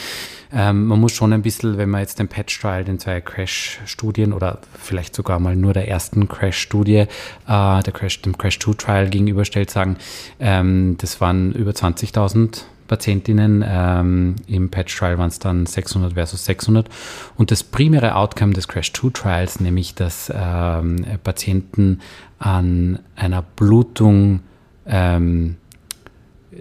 Ähm, 0.52 0.87
man 0.87 0.99
muss 0.99 1.12
schon 1.12 1.32
ein 1.32 1.43
bisschen, 1.43 1.79
wenn 1.79 1.90
man 1.90 2.00
jetzt 2.00 2.19
den 2.19 2.26
Patch-Trial, 2.26 2.85
den 2.85 2.99
zwei 2.99 3.20
Crash-Studien 3.20 4.32
oder 4.32 4.58
vielleicht 4.79 5.14
sogar 5.14 5.38
mal 5.38 5.55
nur 5.55 5.73
der 5.73 5.88
ersten 5.88 6.26
Crash-Studie, 6.26 7.06
äh, 7.46 7.82
der 7.82 7.93
Crash, 7.93 8.23
dem 8.23 8.37
Crash-2-Trial 8.37 9.08
gegenüberstellt, 9.11 9.70
sagen, 9.70 9.99
ähm, 10.41 10.96
das 10.99 11.20
waren 11.20 11.52
über 11.52 11.73
20.000 11.73 12.62
Patientinnen. 12.88 13.64
Ähm, 13.67 14.37
Im 14.49 14.70
Patch-Trial 14.70 15.19
waren 15.19 15.29
es 15.29 15.38
dann 15.38 15.67
600 15.67 16.14
versus 16.14 16.44
600. 16.44 16.88
Und 17.37 17.52
das 17.52 17.62
primäre 17.62 18.17
Outcome 18.17 18.55
des 18.55 18.67
Crash-2-Trials, 18.67 19.60
nämlich 19.60 19.94
dass 19.94 20.32
ähm, 20.34 21.05
Patienten 21.22 22.01
an 22.41 22.98
einer 23.15 23.43
Blutung 23.43 24.41
ähm, 24.86 25.56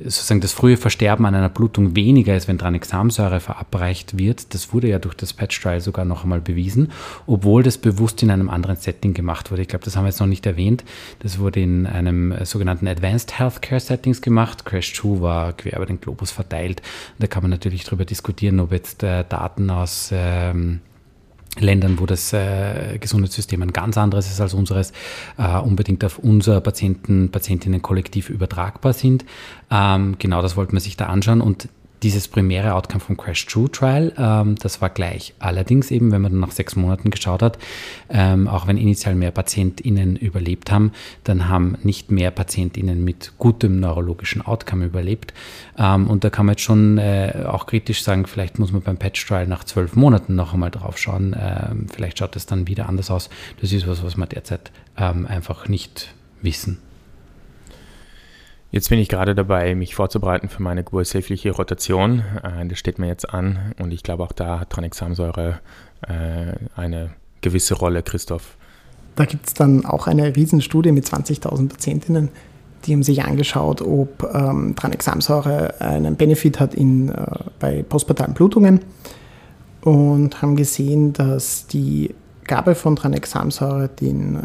sozusagen 0.04 0.42
das 0.42 0.54
frühe 0.54 0.78
Versterben 0.78 1.26
an 1.26 1.36
einer 1.36 1.50
Blutung 1.50 1.96
weniger 1.96 2.36
ist, 2.36 2.48
wenn 2.48 2.58
Tranexamsäure 2.58 3.40
verabreicht 3.40 4.18
wird. 4.18 4.54
Das 4.54 4.74
wurde 4.74 4.90
ja 4.90 5.00
durch 5.00 5.16
das 5.16 5.34
Patch 5.34 5.62
Trial 5.62 5.82
sogar 5.82 6.06
noch 6.06 6.24
einmal 6.24 6.42
bewiesen, 6.42 6.92
obwohl 7.26 7.64
das 7.64 7.78
bewusst 7.78 8.22
in 8.24 8.32
einem 8.32 8.50
anderen 8.50 8.76
Setting 8.76 9.14
gemacht 9.14 9.52
wurde. 9.52 9.64
Ich 9.64 9.68
glaube, 9.68 9.86
das 9.86 9.96
haben 9.96 10.04
wir 10.04 10.10
jetzt 10.10 10.20
noch 10.20 10.28
nicht 10.28 10.46
erwähnt. 10.46 10.84
Das 11.20 11.40
wurde 11.40 11.60
in 11.62 11.86
einem 11.86 12.34
sogenannten 12.46 12.88
Advanced 12.88 13.40
Healthcare 13.40 13.80
Settings 13.80 14.22
gemacht. 14.22 14.66
Crash 14.66 14.94
2 14.94 15.22
war 15.22 15.54
quer 15.54 15.78
über 15.78 15.86
den 15.86 16.00
Globus 16.00 16.32
verteilt. 16.32 16.82
Da 17.20 17.28
kann 17.28 17.44
man 17.44 17.52
natürlich 17.52 17.84
darüber 17.84 18.06
diskutieren, 18.06 18.60
ob 18.60 18.72
jetzt 18.72 19.04
äh, 19.04 19.24
Daten 19.28 19.70
aus 19.70 20.10
ähm, 20.14 20.82
Ländern, 21.62 22.00
wo 22.00 22.06
das 22.06 22.34
äh, 22.34 22.98
Gesundheitssystem 23.00 23.62
ein 23.62 23.74
ganz 23.74 23.98
anderes 23.98 24.30
ist 24.30 24.42
als 24.42 24.54
unseres, 24.54 24.92
äh, 25.38 25.58
unbedingt 25.58 26.04
auf 26.04 26.20
unser 26.20 26.62
Patienten, 26.62 27.30
Patientinnen-Kollektiv 27.32 28.30
übertragbar 28.30 28.94
sind. 28.94 29.26
Ähm, 29.70 30.16
genau 30.20 30.42
das 30.42 30.56
wollte 30.56 30.74
man 30.74 30.82
sich 30.82 30.98
da 30.98 31.08
anschauen 31.08 31.42
und 31.42 31.70
dieses 32.04 32.28
primäre 32.28 32.76
Outcome 32.76 33.00
vom 33.00 33.18
Crash 33.18 33.46
True 33.46 33.70
Trial, 33.72 34.14
ähm, 34.18 34.56
das 34.56 34.82
war 34.82 34.90
gleich. 34.90 35.34
Allerdings 35.40 35.92
eben, 35.92 36.12
wenn 36.12 36.22
man 36.22 36.32
dann 36.32 36.42
nach 36.42 36.52
sechs 36.52 36.76
Monaten 36.76 37.10
geschaut 37.10 37.42
hat, 37.42 37.58
ähm, 38.10 38.48
auch 38.48 38.68
wenn 38.68 38.78
initial 38.78 39.16
mehr 39.16 39.32
PatientInnen 39.32 40.16
überlebt 40.16 40.72
haben, 40.72 40.92
dann 41.24 41.50
haben 41.50 41.78
nicht 41.84 42.12
mehr 42.12 42.32
PatientInnen 42.32 43.04
mit 43.04 43.34
gutem 43.38 43.80
neurologischen 43.80 44.42
Outcome 44.42 44.86
überlebt. 44.86 45.34
Ähm, 45.78 46.08
und 46.08 46.24
da 46.24 46.30
kann 46.30 46.46
man 46.46 46.54
jetzt 46.54 46.64
schon 46.64 46.98
äh, 46.98 47.46
auch 47.48 47.66
kritisch 47.66 48.04
sagen, 48.04 48.26
vielleicht 48.28 48.60
muss 48.60 48.72
man 48.72 48.82
beim 48.82 48.98
Patch 48.98 49.26
Trial 49.26 49.48
nach 49.48 49.64
zwölf 49.64 49.96
Monaten 49.96 50.36
noch 50.36 50.54
einmal 50.54 50.72
drauf 50.72 50.98
schauen. 50.98 51.36
Ähm, 51.40 51.88
vielleicht 51.92 52.20
schaut 52.20 52.36
es 52.36 52.46
dann 52.46 52.68
wieder 52.68 52.88
anders 52.88 53.10
aus. 53.10 53.30
Das 53.60 53.72
ist 53.72 53.88
was, 53.88 54.04
was 54.04 54.18
wir 54.18 54.26
derzeit 54.28 54.72
ähm, 54.98 55.26
einfach 55.26 55.68
nicht 55.68 56.14
wissen. 56.42 56.80
Jetzt 58.70 58.90
bin 58.90 59.00
ich 59.00 59.08
gerade 59.08 59.34
dabei, 59.34 59.76
mich 59.76 59.96
vorzubereiten 59.96 60.50
für 60.50 60.62
meine 60.62 60.84
geburtshilfliche 60.84 61.52
Rotation. 61.52 62.24
Äh, 62.44 62.66
das 62.68 62.78
steht 62.78 63.00
mir 63.00 63.08
jetzt 63.08 63.30
an 63.34 63.74
und 63.80 63.94
ich 63.94 64.04
glaube, 64.04 64.24
auch 64.24 64.34
da 64.34 64.60
hat 64.60 64.70
Tranexamsäure 64.70 65.60
äh, 66.02 66.12
eine 66.76 67.12
gewisse 67.42 67.76
Rolle, 67.76 68.04
Christoph. 68.04 68.58
Da 69.16 69.26
gibt 69.26 69.48
es 69.48 69.54
dann 69.54 69.86
auch 69.86 70.08
eine 70.08 70.36
Riesenstudie 70.36 70.92
mit 70.92 71.06
20.000 71.06 71.70
Patientinnen, 71.70 72.30
die 72.86 72.94
haben 72.94 73.04
sich 73.04 73.24
angeschaut, 73.24 73.82
ob 73.82 74.24
ähm, 74.34 74.76
Tranexamsäure 74.76 75.82
einen 75.82 76.16
Benefit 76.16 76.60
hat 76.60 76.74
in, 76.74 77.10
äh, 77.10 77.26
bei 77.60 77.84
postpartalen 77.84 78.34
Blutungen 78.34 78.82
und 79.82 80.42
haben 80.42 80.56
gesehen, 80.56 81.14
dass 81.14 81.68
die 81.68 82.14
Gabe 82.48 82.76
von 82.76 82.96
Tranexamsäure 82.96 83.90
den 83.90 84.36
äh, 84.36 84.40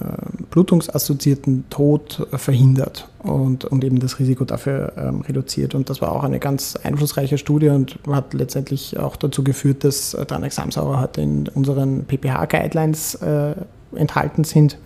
blutungsassoziierten 0.50 1.64
Tod 1.70 2.26
äh, 2.32 2.38
verhindert 2.38 3.08
und, 3.20 3.64
und 3.64 3.84
eben 3.84 4.00
das 4.00 4.18
Risiko 4.18 4.44
dafür 4.44 4.92
ähm, 4.96 5.20
reduziert. 5.22 5.74
Und 5.74 5.88
das 5.88 6.02
war 6.02 6.12
auch 6.12 6.24
eine 6.24 6.38
ganz 6.38 6.76
einflussreiche 6.76 7.38
Studie 7.38 7.68
und 7.68 7.98
hat 8.08 8.34
letztendlich 8.34 8.98
auch 8.98 9.16
dazu 9.16 9.44
geführt, 9.44 9.84
dass 9.84 10.14
äh, 10.14 10.26
Tranexamsäure 10.26 11.00
heute 11.00 11.20
in 11.22 11.48
unseren 11.48 12.04
PPH-Guidelines 12.04 13.14
äh, 13.16 13.54
enthalten 13.94 14.44
sind. 14.44 14.78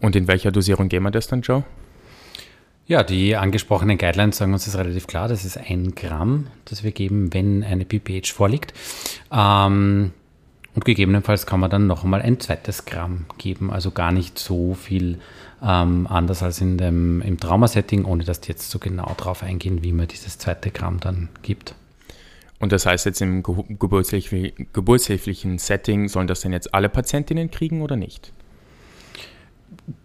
Und 0.00 0.16
in 0.16 0.28
welcher 0.28 0.50
Dosierung 0.50 0.88
gehen 0.88 1.02
wir 1.02 1.10
das 1.10 1.28
dann, 1.28 1.42
Joe? 1.42 1.64
Ja, 2.86 3.04
die 3.04 3.36
angesprochenen 3.36 3.98
Guidelines 3.98 4.38
sagen 4.38 4.52
uns 4.52 4.64
das 4.64 4.76
relativ 4.76 5.06
klar. 5.06 5.28
Das 5.28 5.44
ist 5.44 5.56
ein 5.56 5.94
Gramm, 5.94 6.48
das 6.64 6.82
wir 6.82 6.90
geben, 6.90 7.32
wenn 7.32 7.62
eine 7.62 7.84
PPH 7.84 8.32
vorliegt. 8.32 8.74
Ähm, 9.30 10.10
und 10.74 10.84
gegebenenfalls 10.84 11.46
kann 11.46 11.60
man 11.60 11.70
dann 11.70 11.86
noch 11.86 12.04
einmal 12.04 12.22
ein 12.22 12.38
zweites 12.38 12.84
Gramm 12.84 13.26
geben, 13.38 13.72
also 13.72 13.90
gar 13.90 14.12
nicht 14.12 14.38
so 14.38 14.74
viel 14.74 15.18
ähm, 15.62 16.06
anders 16.08 16.42
als 16.42 16.60
in 16.60 16.78
dem, 16.78 17.22
im 17.22 17.40
Traumasetting, 17.40 18.04
ohne 18.04 18.24
dass 18.24 18.40
die 18.40 18.50
jetzt 18.50 18.70
so 18.70 18.78
genau 18.78 19.12
darauf 19.16 19.42
eingehen, 19.42 19.82
wie 19.82 19.92
man 19.92 20.06
dieses 20.06 20.38
zweite 20.38 20.70
Gramm 20.70 21.00
dann 21.00 21.28
gibt. 21.42 21.74
Und 22.60 22.72
das 22.72 22.86
heißt 22.86 23.06
jetzt 23.06 23.22
im 23.22 23.42
geburtshilflichen 23.42 25.58
Setting, 25.58 26.08
sollen 26.08 26.26
das 26.26 26.40
denn 26.40 26.52
jetzt 26.52 26.74
alle 26.74 26.88
Patientinnen 26.88 27.50
kriegen 27.50 27.80
oder 27.80 27.96
nicht? 27.96 28.32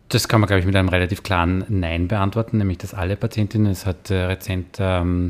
Das 0.10 0.28
kann 0.28 0.40
man, 0.40 0.48
glaube 0.48 0.62
ich, 0.62 0.66
mit 0.66 0.76
einem 0.76 0.90
relativ 0.90 1.22
klaren 1.22 1.66
Nein 1.68 2.08
beantworten, 2.08 2.58
nämlich 2.58 2.78
dass 2.78 2.94
alle 2.94 3.18
Patientinnen, 3.18 3.72
es 3.72 3.86
hat 3.86 4.10
äh, 4.10 4.26
rezent 4.26 4.78
ähm, 4.80 5.30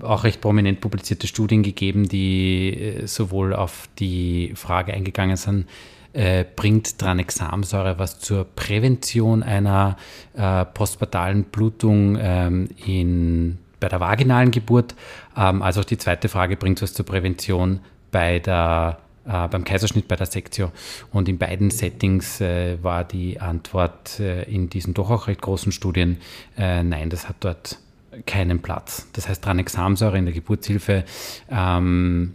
auch 0.00 0.24
recht 0.24 0.40
prominent 0.40 0.80
publizierte 0.80 1.26
Studien 1.26 1.62
gegeben, 1.62 2.08
die 2.08 2.74
äh, 2.74 3.06
sowohl 3.06 3.54
auf 3.54 3.88
die 3.98 4.52
Frage 4.54 4.94
eingegangen 4.94 5.36
sind, 5.36 5.66
äh, 6.12 6.44
bringt 6.56 6.98
Tranexamsäure 6.98 7.98
was 7.98 8.18
zur 8.18 8.44
Prävention 8.44 9.42
einer 9.42 9.96
äh, 10.34 10.64
postpartalen 10.64 11.44
Blutung 11.44 12.16
ähm, 12.20 12.68
in, 12.86 13.58
bei 13.80 13.88
der 13.88 14.00
vaginalen 14.00 14.50
Geburt, 14.50 14.94
ähm, 15.36 15.60
als 15.62 15.76
auch 15.76 15.84
die 15.84 15.98
zweite 15.98 16.28
Frage, 16.28 16.56
bringt 16.56 16.80
was 16.82 16.94
zur 16.94 17.04
Prävention 17.04 17.80
bei 18.10 18.38
der 18.38 18.98
äh, 19.26 19.48
beim 19.48 19.64
Kaiserschnitt 19.64 20.06
bei 20.06 20.16
der 20.16 20.26
Sektio. 20.26 20.70
Und 21.10 21.28
in 21.28 21.38
beiden 21.38 21.70
Settings 21.70 22.40
äh, 22.40 22.78
war 22.82 23.04
die 23.04 23.40
Antwort 23.40 24.20
in 24.20 24.68
diesen 24.68 24.94
doch 24.94 25.10
auch 25.10 25.26
recht 25.26 25.40
großen 25.40 25.72
Studien, 25.72 26.18
nein, 26.56 27.10
das 27.10 27.28
hat 27.28 27.36
dort 27.40 27.78
keinen 28.26 28.60
Platz. 28.60 29.08
Das 29.12 29.28
heißt, 29.28 29.42
Tranexamsäure 29.42 30.18
in 30.18 30.24
der 30.24 30.34
Geburtshilfe 30.34 31.04
ähm, 31.50 32.34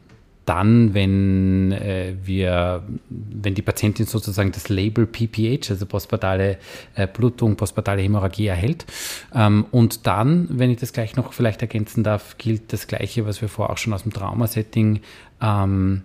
dann, 0.49 0.95
wenn 0.95 1.71
äh, 1.73 2.15
wir, 2.23 2.81
wenn 3.07 3.53
die 3.53 3.61
Patientin 3.61 4.07
sozusagen 4.07 4.51
das 4.51 4.67
Label 4.67 5.05
PPH, 5.05 5.69
also 5.69 5.85
postpartale 5.85 6.57
äh, 6.95 7.05
Blutung, 7.05 7.55
postpartale 7.55 8.01
Hämorrhagie 8.01 8.47
erhält. 8.47 8.87
Ähm, 9.35 9.67
und 9.69 10.07
dann, 10.07 10.47
wenn 10.49 10.71
ich 10.71 10.79
das 10.79 10.91
gleich 10.91 11.15
noch 11.15 11.33
vielleicht 11.33 11.61
ergänzen 11.61 12.03
darf, 12.03 12.39
gilt 12.39 12.73
das 12.73 12.87
Gleiche, 12.87 13.27
was 13.27 13.41
wir 13.41 13.47
vorher 13.47 13.71
auch 13.71 13.77
schon 13.77 13.93
aus 13.93 14.01
dem 14.01 14.11
Traumasetting 14.11 15.01
ähm, 15.39 16.01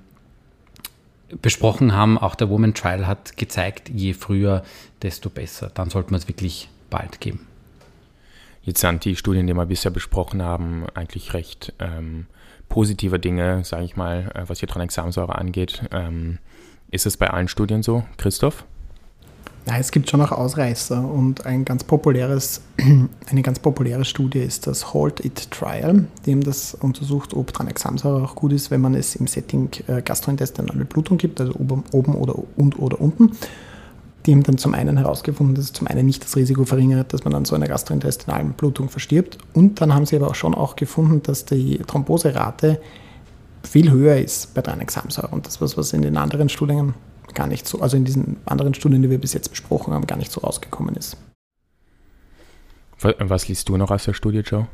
besprochen 1.40 1.95
haben. 1.95 2.19
Auch 2.19 2.35
der 2.35 2.50
Woman 2.50 2.75
Trial 2.75 3.07
hat 3.07 3.38
gezeigt, 3.38 3.88
je 3.88 4.12
früher, 4.12 4.62
desto 5.00 5.31
besser. 5.31 5.71
Dann 5.73 5.88
sollte 5.88 6.11
man 6.11 6.21
es 6.21 6.28
wirklich 6.28 6.69
bald 6.90 7.19
geben. 7.21 7.47
Jetzt 8.64 8.80
sind 8.80 9.04
die 9.04 9.14
Studien, 9.14 9.47
die 9.47 9.54
wir 9.54 9.66
bisher 9.66 9.90
besprochen 9.90 10.42
haben, 10.42 10.87
eigentlich 10.94 11.35
recht 11.35 11.75
ähm, 11.78 12.26
positive 12.71 13.18
Dinge, 13.18 13.62
sage 13.62 13.85
ich 13.85 13.97
mal, 13.97 14.33
äh, 14.35 14.44
was 14.47 14.61
hier 14.61 14.68
Tranexamsäure 14.68 15.37
angeht. 15.37 15.83
Ähm, 15.92 16.38
ist 16.90 17.04
es 17.04 17.18
bei 17.18 17.28
allen 17.28 17.49
Studien 17.49 17.83
so, 17.83 18.04
Christoph? 18.16 18.64
Ja, 19.66 19.78
es 19.78 19.90
gibt 19.90 20.11
schon 20.11 20.21
auch 20.21 20.33
Ausreißer 20.33 21.06
und 21.06 21.44
ein 21.44 21.64
ganz 21.64 21.85
populäres, 21.85 22.62
eine 23.30 23.42
ganz 23.42 23.59
populäre 23.59 24.04
Studie 24.06 24.40
ist 24.40 24.66
das 24.66 24.94
Halt 24.94 25.25
It 25.25 25.50
Trial, 25.50 26.06
dem 26.26 26.42
das 26.42 26.75
untersucht, 26.75 27.35
ob 27.35 27.52
Tranexamsäure 27.52 28.23
auch 28.23 28.35
gut 28.35 28.52
ist, 28.52 28.71
wenn 28.71 28.80
man 28.80 28.94
es 28.94 29.14
im 29.14 29.26
Setting 29.26 29.71
äh, 29.88 30.00
gastrointestinale 30.00 30.85
Blutung 30.87 31.18
gibt, 31.18 31.40
also 31.40 31.54
oben, 31.54 31.85
oben 31.92 32.14
oder 32.14 32.35
und 32.56 32.78
oder 32.78 33.00
unten. 33.00 33.33
Die 34.26 34.33
haben 34.33 34.43
dann 34.43 34.57
zum 34.57 34.73
einen 34.73 34.97
herausgefunden, 34.97 35.54
dass 35.54 35.66
es 35.66 35.73
zum 35.73 35.87
einen 35.87 36.07
nicht 36.07 36.25
das 36.25 36.37
Risiko 36.37 36.64
verringert, 36.64 37.12
dass 37.12 37.25
man 37.25 37.35
an 37.35 37.45
so 37.45 37.54
einer 37.54 37.69
gastrointestinalen 37.69 38.52
Blutung 38.52 38.88
verstirbt. 38.88 39.37
Und 39.52 39.81
dann 39.81 39.95
haben 39.95 40.07
sie 40.07 40.16
aber 40.16 40.28
auch 40.28 40.35
schon 40.35 40.54
auch 40.54 40.76
gefunden, 40.76 41.23
dass 41.23 41.45
die 41.45 41.78
Thromboserate 41.78 42.81
viel 43.62 43.90
höher 43.90 44.16
ist 44.16 44.54
bei 44.54 44.62
Tranexamsäure. 44.62 45.28
Und 45.28 45.47
das 45.47 45.61
was, 45.61 45.76
was 45.76 45.93
in 45.93 46.02
den 46.02 46.16
anderen 46.16 46.49
Studien 46.49 46.95
gar 47.35 47.47
nicht 47.47 47.66
so, 47.66 47.81
also 47.81 47.97
in 47.97 48.04
diesen 48.04 48.37
anderen 48.47 48.75
Studien, 48.75 49.02
die 49.02 49.11
wir 49.11 49.19
bis 49.19 49.35
jetzt 49.35 49.50
besprochen 49.50 49.93
haben, 49.93 50.07
gar 50.07 50.16
nicht 50.16 50.33
so 50.33 50.40
rausgekommen 50.40 50.95
ist. 50.97 51.16
Was 53.00 53.49
liest 53.49 53.69
du 53.69 53.76
noch 53.76 53.90
aus 53.90 54.04
der 54.04 54.14
Studie, 54.14 54.38
Joe? 54.38 54.66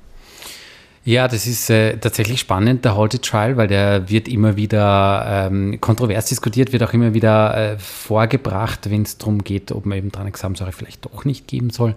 Ja, 1.03 1.29
das 1.29 1.47
ist 1.47 1.71
äh, 1.71 1.97
tatsächlich 1.97 2.41
spannend, 2.41 2.85
der 2.85 2.95
Halted 2.95 3.23
Trial, 3.23 3.57
weil 3.57 3.69
der 3.69 4.11
wird 4.11 4.29
immer 4.29 4.57
wieder 4.57 5.49
ähm, 5.51 5.81
kontrovers 5.81 6.27
diskutiert, 6.27 6.75
wird 6.75 6.83
auch 6.83 6.93
immer 6.93 7.15
wieder 7.15 7.57
äh, 7.57 7.79
vorgebracht, 7.79 8.91
wenn 8.91 9.03
es 9.03 9.17
darum 9.17 9.43
geht, 9.43 9.73
ob 9.73 9.87
man 9.87 9.97
eben 9.97 10.13
Tranexamsäure 10.13 10.73
vielleicht 10.73 11.07
doch 11.07 11.25
nicht 11.25 11.49
geben 11.49 11.71
soll. 11.71 11.95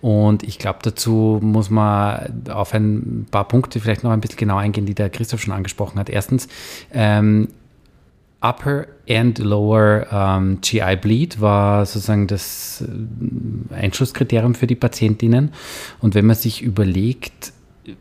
Und 0.00 0.42
ich 0.42 0.58
glaube, 0.58 0.78
dazu 0.82 1.38
muss 1.42 1.68
man 1.68 2.44
auf 2.48 2.72
ein 2.72 3.26
paar 3.30 3.46
Punkte 3.46 3.78
vielleicht 3.78 4.04
noch 4.04 4.10
ein 4.10 4.22
bisschen 4.22 4.38
genauer 4.38 4.60
eingehen, 4.60 4.86
die 4.86 4.94
der 4.94 5.10
Christoph 5.10 5.42
schon 5.42 5.52
angesprochen 5.52 5.98
hat. 5.98 6.08
Erstens, 6.08 6.48
ähm, 6.94 7.48
Upper 8.40 8.86
and 9.06 9.38
Lower 9.38 10.06
ähm, 10.10 10.62
GI 10.62 10.96
Bleed 10.96 11.42
war 11.42 11.84
sozusagen 11.84 12.26
das 12.26 12.82
äh, 12.82 13.74
Einschlusskriterium 13.74 14.54
für 14.54 14.66
die 14.66 14.76
Patientinnen. 14.76 15.52
Und 16.00 16.14
wenn 16.14 16.24
man 16.24 16.36
sich 16.36 16.62
überlegt, 16.62 17.52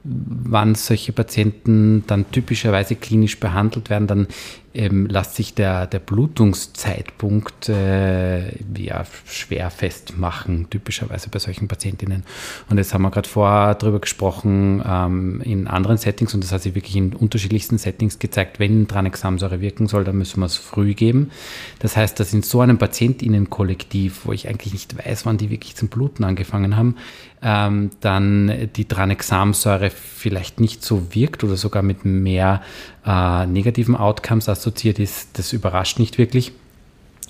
wann 0.04 0.76
solche 0.76 1.14
Patienten 1.14 2.04
dann 2.08 2.32
typischerweise 2.32 2.96
klinisch 2.96 3.40
behandelt 3.40 3.90
werden, 3.90 4.08
dann 4.08 4.28
ähm, 4.74 5.08
lässt 5.08 5.36
sich 5.36 5.54
der, 5.54 5.88
der 5.88 6.00
Blutungszeitpunkt 6.00 7.70
äh, 7.70 8.52
ja, 8.78 9.06
schwer 9.26 9.70
festmachen, 9.72 10.70
typischerweise 10.70 11.30
bei 11.30 11.40
solchen 11.40 11.68
Patientinnen. 11.68 12.24
Und 12.70 12.78
jetzt 12.78 12.94
haben 12.94 13.02
wir 13.02 13.12
gerade 13.12 13.28
vorher 13.28 13.76
darüber 13.76 14.00
gesprochen, 14.00 14.84
ähm, 14.86 15.42
in 15.42 15.68
anderen 15.68 15.98
Settings, 15.98 16.34
und 16.34 16.44
das 16.44 16.52
hat 16.52 16.62
sich 16.62 16.76
wirklich 16.76 16.96
in 16.96 17.14
unterschiedlichsten 17.14 17.78
Settings 17.78 18.20
gezeigt, 18.20 18.60
wenn 18.60 18.88
Tranexamsäure 18.88 19.62
wirken 19.62 19.88
soll, 19.88 20.04
dann 20.04 20.18
müssen 20.18 20.40
wir 20.40 20.46
es 20.46 20.58
früh 20.58 20.94
geben. 20.94 21.32
Das 21.80 21.98
heißt, 21.98 22.20
dass 22.20 22.34
in 22.34 22.44
so 22.44 22.62
einem 22.62 22.78
Patientinnenkollektiv, 22.78 24.26
wo 24.26 24.34
ich 24.34 24.48
eigentlich 24.48 24.74
nicht 24.74 24.98
weiß, 24.98 25.26
wann 25.26 25.38
die 25.38 25.50
wirklich 25.50 25.76
zum 25.76 25.88
Bluten 25.88 26.24
angefangen 26.24 26.76
haben, 26.76 26.96
ähm, 27.42 27.90
dann 28.02 28.70
die 28.76 28.86
Tranexamsäure 28.86 29.90
vielleicht 29.90 30.60
nicht 30.60 30.84
so 30.84 31.14
wirkt 31.14 31.44
oder 31.44 31.56
sogar 31.56 31.84
mit 31.84 32.06
mehr 32.06 32.62
äh, 33.06 33.46
negativen 33.46 33.96
Outcomes 33.96 34.50
assoziiert 34.50 35.00
ist, 35.00 35.38
das 35.38 35.54
überrascht 35.54 36.00
nicht 36.00 36.18
wirklich. 36.18 36.54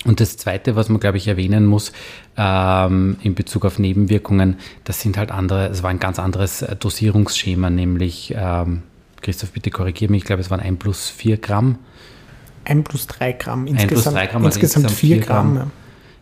Und 0.04 0.20
das 0.20 0.38
Zweite, 0.38 0.76
was 0.76 0.88
man, 0.88 0.98
glaube 0.98 1.18
ich, 1.18 1.28
erwähnen 1.28 1.66
muss 1.66 1.92
ähm, 2.36 3.16
in 3.22 3.34
Bezug 3.34 3.66
auf 3.66 3.78
Nebenwirkungen, 3.78 4.56
das 4.84 5.00
sind 5.00 5.18
halt 5.18 5.30
andere, 5.30 5.68
es 5.68 5.82
war 5.82 5.90
ein 5.90 5.98
ganz 5.98 6.18
anderes 6.18 6.62
äh, 6.62 6.74
Dosierungsschema, 6.74 7.68
nämlich, 7.68 8.34
ähm, 8.34 8.82
Christoph, 9.20 9.50
bitte 9.50 9.70
korrigiere 9.70 10.10
mich, 10.10 10.22
ich 10.22 10.26
glaube, 10.26 10.40
es 10.40 10.50
waren 10.50 10.60
1 10.60 10.78
plus 10.78 11.10
4 11.10 11.36
Gramm. 11.36 11.78
1 12.64 12.84
plus 12.84 13.06
3 13.08 13.32
Gramm, 13.32 13.66
insgesamt, 13.66 13.92
1 13.92 14.02
plus 14.02 14.14
3 14.14 14.26
Gramm, 14.26 14.44
also 14.46 14.60
insgesamt, 14.60 14.84
insgesamt 14.90 15.12
4 15.12 15.20
Gramm. 15.20 15.54
Gramm. 15.56 15.70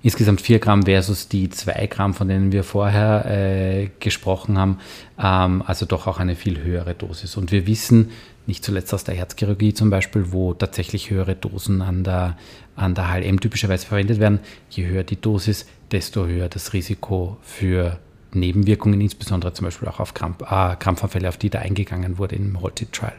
Insgesamt 0.00 0.40
4 0.40 0.58
Gramm 0.60 0.82
versus 0.84 1.28
die 1.28 1.48
2 1.50 1.86
Gramm, 1.88 2.14
von 2.14 2.28
denen 2.28 2.52
wir 2.52 2.62
vorher 2.62 3.26
äh, 3.26 3.90
gesprochen 3.98 4.56
haben. 4.56 4.78
Ähm, 5.20 5.62
also 5.66 5.86
doch 5.86 6.06
auch 6.06 6.20
eine 6.20 6.36
viel 6.36 6.62
höhere 6.62 6.94
Dosis. 6.94 7.36
Und 7.36 7.50
wir 7.50 7.66
wissen, 7.66 8.10
nicht 8.48 8.64
zuletzt 8.64 8.92
aus 8.94 9.04
der 9.04 9.14
Herzchirurgie 9.14 9.74
zum 9.74 9.90
Beispiel, 9.90 10.32
wo 10.32 10.54
tatsächlich 10.54 11.10
höhere 11.10 11.36
Dosen 11.36 11.82
an 11.82 12.02
der, 12.02 12.36
an 12.76 12.94
der 12.94 13.12
HLM 13.12 13.40
typischerweise 13.40 13.86
verwendet 13.86 14.18
werden. 14.18 14.40
Je 14.70 14.86
höher 14.86 15.04
die 15.04 15.20
Dosis, 15.20 15.66
desto 15.92 16.26
höher 16.26 16.48
das 16.48 16.72
Risiko 16.72 17.36
für 17.42 17.98
Nebenwirkungen, 18.32 19.00
insbesondere 19.00 19.52
zum 19.52 19.66
Beispiel 19.66 19.88
auch 19.88 20.00
auf 20.00 20.14
Krampf, 20.14 20.40
äh, 20.42 20.76
Krampfanfälle, 20.76 21.28
auf 21.28 21.36
die 21.36 21.50
da 21.50 21.60
eingegangen 21.60 22.18
wurde 22.18 22.36
im 22.36 22.60
Holted 22.60 22.92
Trial. 22.92 23.12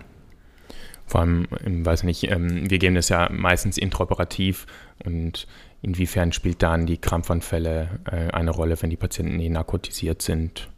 Vor 1.06 1.22
allem, 1.22 1.48
ähm, 1.64 1.86
weiß 1.86 2.04
nicht, 2.04 2.30
ähm, 2.30 2.70
wir 2.70 2.80
geben 2.80 2.96
das 2.96 3.10
ja 3.10 3.30
meistens 3.32 3.78
intraoperativ 3.78 4.66
und 5.06 5.48
inwiefern 5.82 6.32
spielt 6.32 6.62
dann 6.64 6.86
die 6.86 6.98
Krampfanfälle 6.98 8.00
äh, 8.12 8.32
eine 8.32 8.52
Rolle, 8.52 8.82
wenn 8.82 8.90
die 8.90 8.98
Patienten 8.98 9.40
eh 9.40 9.50
narkotisiert 9.50 10.22
sind? 10.22 10.70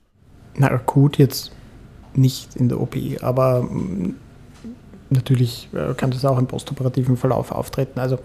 Na, 0.56 0.70
akut 0.72 1.18
jetzt 1.18 1.52
nicht 2.14 2.56
in 2.58 2.68
der 2.68 2.82
OP, 2.82 2.96
aber 3.22 3.70
Natürlich 5.12 5.68
äh, 5.74 5.94
kann 5.94 6.10
das 6.12 6.26
auch 6.26 6.40
im 6.40 6.48
postoperativen 6.48 7.18
Verlauf 7.18 7.52
auftreten. 7.52 8.00
Also 8.00 8.18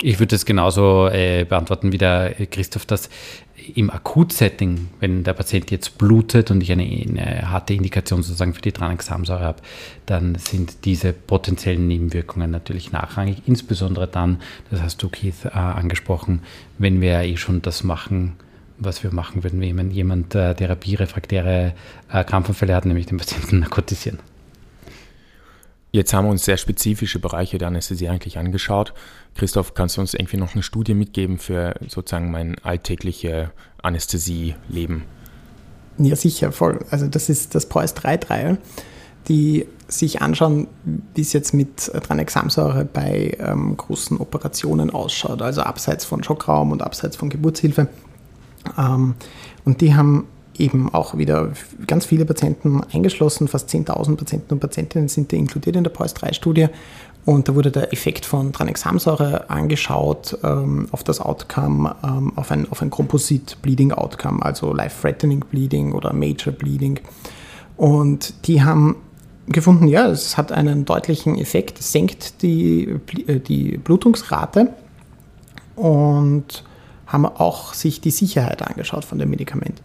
Ich 0.00 0.20
würde 0.20 0.36
das 0.36 0.44
genauso 0.44 1.08
äh, 1.08 1.44
beantworten 1.44 1.90
wie 1.90 1.98
der 1.98 2.32
Christoph, 2.50 2.86
dass 2.86 3.10
im 3.74 3.90
Akutsetting, 3.90 4.88
wenn 5.00 5.24
der 5.24 5.32
Patient 5.32 5.70
jetzt 5.72 5.98
blutet 5.98 6.52
und 6.52 6.62
ich 6.62 6.70
eine, 6.70 6.84
eine 6.84 7.50
harte 7.50 7.74
Indikation 7.74 8.22
sozusagen 8.22 8.54
für 8.54 8.60
die 8.60 8.70
Tranexamsäure 8.70 9.44
habe, 9.44 9.62
dann 10.04 10.36
sind 10.36 10.84
diese 10.84 11.12
potenziellen 11.12 11.88
Nebenwirkungen 11.88 12.50
natürlich 12.50 12.92
nachrangig, 12.92 13.42
insbesondere 13.46 14.06
dann, 14.06 14.40
das 14.70 14.80
hast 14.80 15.02
du 15.02 15.08
Keith 15.08 15.44
äh, 15.44 15.48
angesprochen, 15.48 16.42
wenn 16.78 17.00
wir 17.00 17.22
eh 17.22 17.36
schon 17.36 17.62
das 17.62 17.82
machen, 17.82 18.36
was 18.78 19.02
wir 19.02 19.12
machen 19.12 19.42
würden, 19.42 19.60
wenn 19.60 19.90
jemand 19.90 20.36
äh, 20.36 20.54
therapierefraktäre 20.54 21.74
äh, 22.12 22.24
Krampfanfälle 22.24 22.76
hat, 22.76 22.84
nämlich 22.84 23.06
den 23.06 23.18
Patienten 23.18 23.58
narkotisieren. 23.60 24.20
Jetzt 25.96 26.12
haben 26.12 26.26
wir 26.26 26.30
uns 26.30 26.44
sehr 26.44 26.58
spezifische 26.58 27.18
Bereiche 27.18 27.56
der 27.56 27.68
Anästhesie 27.68 28.10
eigentlich 28.10 28.36
angeschaut. 28.36 28.92
Christoph, 29.34 29.72
kannst 29.72 29.96
du 29.96 30.02
uns 30.02 30.12
irgendwie 30.12 30.36
noch 30.36 30.52
eine 30.52 30.62
Studie 30.62 30.92
mitgeben 30.92 31.38
für 31.38 31.74
sozusagen 31.88 32.30
mein 32.30 32.58
alltägliche 32.62 33.50
Anästhesieleben? 33.80 35.04
Ja, 35.96 36.14
sicher, 36.14 36.52
voll. 36.52 36.84
Also 36.90 37.06
das 37.06 37.30
ist 37.30 37.54
das 37.54 37.64
POIS 37.70 37.96
3-Trial, 37.96 38.58
die 39.28 39.64
sich 39.88 40.20
anschauen, 40.20 40.68
wie 41.14 41.22
es 41.22 41.32
jetzt 41.32 41.54
mit 41.54 41.90
Tranexamsäure 41.90 42.84
bei 42.84 43.34
ähm, 43.38 43.74
großen 43.78 44.18
Operationen 44.18 44.90
ausschaut, 44.90 45.40
also 45.40 45.62
abseits 45.62 46.04
von 46.04 46.22
Schockraum 46.22 46.72
und 46.72 46.82
abseits 46.82 47.16
von 47.16 47.30
Geburtshilfe. 47.30 47.88
Ähm, 48.76 49.14
und 49.64 49.80
die 49.80 49.94
haben 49.94 50.26
eben 50.60 50.92
auch 50.92 51.16
wieder 51.16 51.50
ganz 51.86 52.06
viele 52.06 52.24
Patienten 52.24 52.82
eingeschlossen, 52.92 53.48
fast 53.48 53.68
10.000 53.70 54.16
Patienten 54.16 54.54
und 54.54 54.60
Patientinnen 54.60 55.08
sind 55.08 55.32
da 55.32 55.36
inkludiert 55.36 55.76
in 55.76 55.84
der 55.84 55.90
POIS-3-Studie. 55.90 56.68
Und 57.24 57.48
da 57.48 57.56
wurde 57.56 57.72
der 57.72 57.92
Effekt 57.92 58.24
von 58.24 58.52
Tranexamsäure 58.52 59.50
angeschaut 59.50 60.38
ähm, 60.44 60.86
auf 60.92 61.02
das 61.02 61.20
Outcome, 61.20 61.96
ähm, 62.04 62.32
auf 62.36 62.52
ein, 62.52 62.70
auf 62.70 62.82
ein 62.82 62.90
Composite 62.90 63.56
Bleeding 63.62 63.92
Outcome, 63.92 64.44
also 64.44 64.72
Life-Threatening 64.72 65.40
Bleeding 65.50 65.92
oder 65.92 66.12
Major 66.12 66.52
Bleeding. 66.52 67.00
Und 67.76 68.46
die 68.46 68.62
haben 68.62 68.96
gefunden, 69.48 69.88
ja, 69.88 70.06
es 70.06 70.36
hat 70.36 70.52
einen 70.52 70.84
deutlichen 70.84 71.36
Effekt, 71.36 71.82
senkt 71.82 72.42
die, 72.42 72.96
äh, 73.26 73.40
die 73.40 73.76
Blutungsrate 73.76 74.72
und 75.74 76.64
haben 77.06 77.26
auch 77.26 77.74
sich 77.74 78.00
die 78.00 78.10
Sicherheit 78.10 78.62
angeschaut 78.62 79.04
von 79.04 79.18
dem 79.18 79.30
Medikament. 79.30 79.82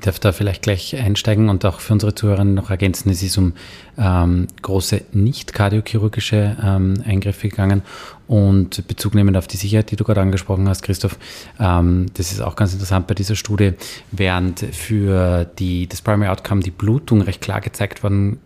Ich 0.00 0.06
darf 0.06 0.18
da 0.18 0.32
vielleicht 0.32 0.62
gleich 0.62 0.96
einsteigen 0.96 1.50
und 1.50 1.66
auch 1.66 1.80
für 1.80 1.92
unsere 1.92 2.14
Zuhörer 2.14 2.42
noch 2.42 2.70
ergänzen, 2.70 3.10
es 3.10 3.22
ist 3.22 3.36
um 3.36 3.52
ähm, 3.98 4.46
große 4.62 5.02
nicht 5.12 5.52
kardiochirurgische 5.52 6.56
ähm, 6.64 7.02
Eingriffe 7.04 7.50
gegangen 7.50 7.82
und 8.26 8.88
Bezug 8.88 9.14
nehmend 9.14 9.36
auf 9.36 9.46
die 9.46 9.58
Sicherheit, 9.58 9.90
die 9.90 9.96
du 9.96 10.04
gerade 10.04 10.22
angesprochen 10.22 10.66
hast, 10.70 10.80
Christoph, 10.80 11.18
ähm, 11.58 12.06
das 12.14 12.32
ist 12.32 12.40
auch 12.40 12.56
ganz 12.56 12.72
interessant 12.72 13.08
bei 13.08 13.14
dieser 13.14 13.36
Studie, 13.36 13.74
während 14.10 14.60
für 14.60 15.44
die, 15.58 15.86
das 15.86 16.00
Primary 16.00 16.30
Outcome 16.30 16.62
die 16.62 16.70
Blutung 16.70 17.20
recht 17.20 17.42
klar 17.42 17.60
gezeigt 17.60 18.02
worden 18.02 18.38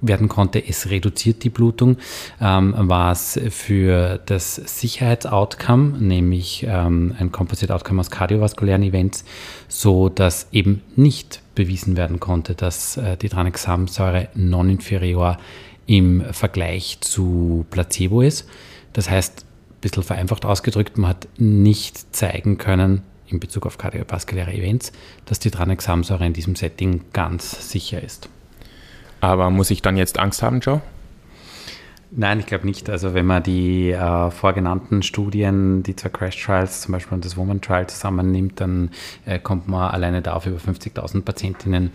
werden 0.00 0.28
konnte, 0.28 0.66
es 0.66 0.90
reduziert 0.90 1.44
die 1.44 1.50
Blutung, 1.50 1.96
ähm, 2.40 2.74
war 2.76 3.12
es 3.12 3.38
für 3.50 4.20
das 4.26 4.56
Sicherheitsoutcome, 4.56 5.98
nämlich 5.98 6.66
ähm, 6.68 7.14
ein 7.18 7.32
Composite 7.32 7.74
Outcome 7.74 8.00
aus 8.00 8.10
kardiovaskulären 8.10 8.82
Events, 8.82 9.24
so 9.68 10.08
dass 10.08 10.48
eben 10.52 10.82
nicht 10.96 11.42
bewiesen 11.54 11.96
werden 11.96 12.20
konnte, 12.20 12.54
dass 12.54 12.96
äh, 12.96 13.16
die 13.16 13.28
Tranexamsäure 13.28 14.28
non-inferior 14.34 15.38
im 15.86 16.22
Vergleich 16.32 16.98
zu 17.00 17.66
Placebo 17.70 18.22
ist. 18.22 18.48
Das 18.92 19.10
heißt, 19.10 19.44
ein 19.70 19.80
bisschen 19.80 20.02
vereinfacht 20.02 20.44
ausgedrückt, 20.44 20.98
man 20.98 21.10
hat 21.10 21.28
nicht 21.38 22.14
zeigen 22.14 22.58
können, 22.58 23.02
in 23.26 23.40
Bezug 23.40 23.66
auf 23.66 23.78
kardiovaskuläre 23.78 24.52
Events, 24.52 24.92
dass 25.24 25.38
die 25.38 25.50
Tranexamsäure 25.50 26.26
in 26.26 26.32
diesem 26.32 26.56
Setting 26.56 27.02
ganz 27.12 27.70
sicher 27.70 28.02
ist. 28.02 28.28
Aber 29.20 29.50
muss 29.50 29.70
ich 29.70 29.82
dann 29.82 29.96
jetzt 29.96 30.18
Angst 30.18 30.42
haben, 30.42 30.60
Joe? 30.60 30.80
Nein, 32.12 32.40
ich 32.40 32.46
glaube 32.46 32.66
nicht. 32.66 32.90
Also 32.90 33.14
wenn 33.14 33.24
man 33.24 33.42
die 33.42 33.92
äh, 33.92 34.30
vorgenannten 34.32 35.04
Studien, 35.04 35.84
die 35.84 35.94
zwei 35.94 36.08
Crash 36.08 36.44
Trials 36.44 36.80
zum 36.80 36.92
Beispiel 36.92 37.14
und 37.14 37.24
das 37.24 37.36
Woman 37.36 37.60
Trial 37.60 37.86
zusammennimmt, 37.86 38.60
dann 38.60 38.90
äh, 39.26 39.38
kommt 39.38 39.68
man 39.68 39.92
alleine 39.92 40.20
da 40.20 40.32
auf 40.32 40.44
über 40.44 40.58
50.000 40.58 41.22
Patientinnen, 41.22 41.92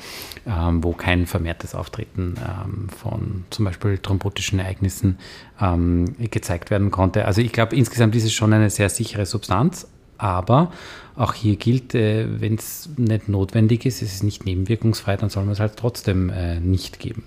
ähm, 0.47 0.81
wo 0.83 0.93
kein 0.93 1.25
vermehrtes 1.25 1.75
Auftreten 1.75 2.35
ähm, 2.39 2.87
von 2.89 3.43
zum 3.49 3.65
Beispiel 3.65 3.97
thrombotischen 3.97 4.59
Ereignissen 4.59 5.17
ähm, 5.59 6.15
gezeigt 6.31 6.71
werden 6.71 6.91
konnte. 6.91 7.25
Also 7.25 7.41
ich 7.41 7.51
glaube, 7.51 7.75
insgesamt 7.75 8.15
ist 8.15 8.23
es 8.23 8.31
schon 8.31 8.53
eine 8.53 8.69
sehr 8.69 8.87
sichere 8.87 9.25
Substanz, 9.25 9.85
aber 10.17 10.71
auch 11.15 11.33
hier 11.33 11.55
gilt, 11.55 11.95
äh, 11.95 12.41
wenn 12.41 12.55
es 12.55 12.89
nicht 12.97 13.29
notwendig 13.29 13.85
ist, 13.85 14.01
es 14.01 14.13
ist 14.13 14.23
nicht 14.23 14.45
nebenwirkungsfrei, 14.45 15.15
dann 15.17 15.29
soll 15.29 15.43
man 15.43 15.53
es 15.53 15.59
halt 15.59 15.77
trotzdem 15.77 16.29
äh, 16.29 16.59
nicht 16.59 16.99
geben. 16.99 17.23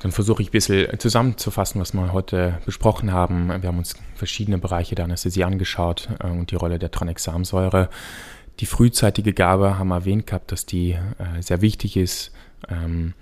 Dann 0.00 0.12
versuche 0.12 0.42
ich 0.42 0.48
ein 0.48 0.52
bisschen 0.52 0.98
zusammenzufassen, 0.98 1.80
was 1.80 1.94
wir 1.94 2.12
heute 2.12 2.58
besprochen 2.66 3.12
haben. 3.12 3.48
Wir 3.48 3.68
haben 3.68 3.78
uns 3.78 3.94
verschiedene 4.16 4.58
Bereiche 4.58 4.94
der 4.94 5.06
Anästhesie 5.06 5.44
angeschaut 5.44 6.08
äh, 6.18 6.26
und 6.26 6.50
die 6.50 6.56
Rolle 6.56 6.78
der 6.78 6.90
Tranexamsäure. 6.90 7.88
Die 8.60 8.66
frühzeitige 8.66 9.32
Gabe 9.32 9.78
haben 9.78 9.88
wir 9.88 9.96
erwähnt 9.96 10.26
gehabt, 10.28 10.52
dass 10.52 10.64
die 10.64 10.96
sehr 11.40 11.60
wichtig 11.60 11.96
ist, 11.96 12.30
ähm, 12.68 13.14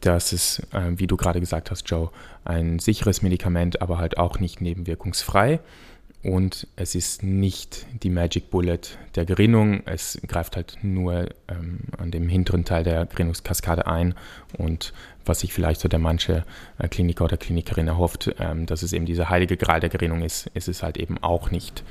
dass 0.00 0.32
es, 0.32 0.62
wie 0.96 1.06
du 1.06 1.16
gerade 1.16 1.40
gesagt 1.40 1.70
hast, 1.70 1.88
Joe, 1.88 2.10
ein 2.44 2.78
sicheres 2.78 3.22
Medikament, 3.22 3.80
aber 3.80 3.96
halt 3.96 4.18
auch 4.18 4.38
nicht 4.40 4.60
nebenwirkungsfrei 4.60 5.58
und 6.22 6.66
es 6.74 6.94
ist 6.94 7.22
nicht 7.22 7.86
die 8.02 8.10
Magic 8.10 8.50
Bullet 8.50 8.80
der 9.14 9.24
Gerinnung. 9.24 9.82
Es 9.86 10.18
greift 10.26 10.56
halt 10.56 10.78
nur 10.82 11.28
ähm, 11.48 11.80
an 11.96 12.10
dem 12.10 12.28
hinteren 12.28 12.64
Teil 12.64 12.82
der 12.82 13.06
Gerinnungskaskade 13.06 13.86
ein 13.86 14.14
und 14.56 14.92
was 15.24 15.40
sich 15.40 15.52
vielleicht 15.52 15.80
so 15.80 15.88
der 15.88 16.00
manche 16.00 16.44
äh, 16.78 16.88
Kliniker 16.88 17.24
oder 17.24 17.36
Klinikerin 17.36 17.86
erhofft, 17.86 18.34
ähm, 18.40 18.66
dass 18.66 18.82
es 18.82 18.92
eben 18.92 19.06
dieser 19.06 19.28
heilige 19.28 19.56
Gral 19.56 19.80
der 19.80 19.90
Gerinnung 19.90 20.22
ist, 20.22 20.48
ist 20.54 20.68
es 20.68 20.82
halt 20.82 20.96
eben 20.96 21.18
auch 21.18 21.50
nicht. 21.50 21.84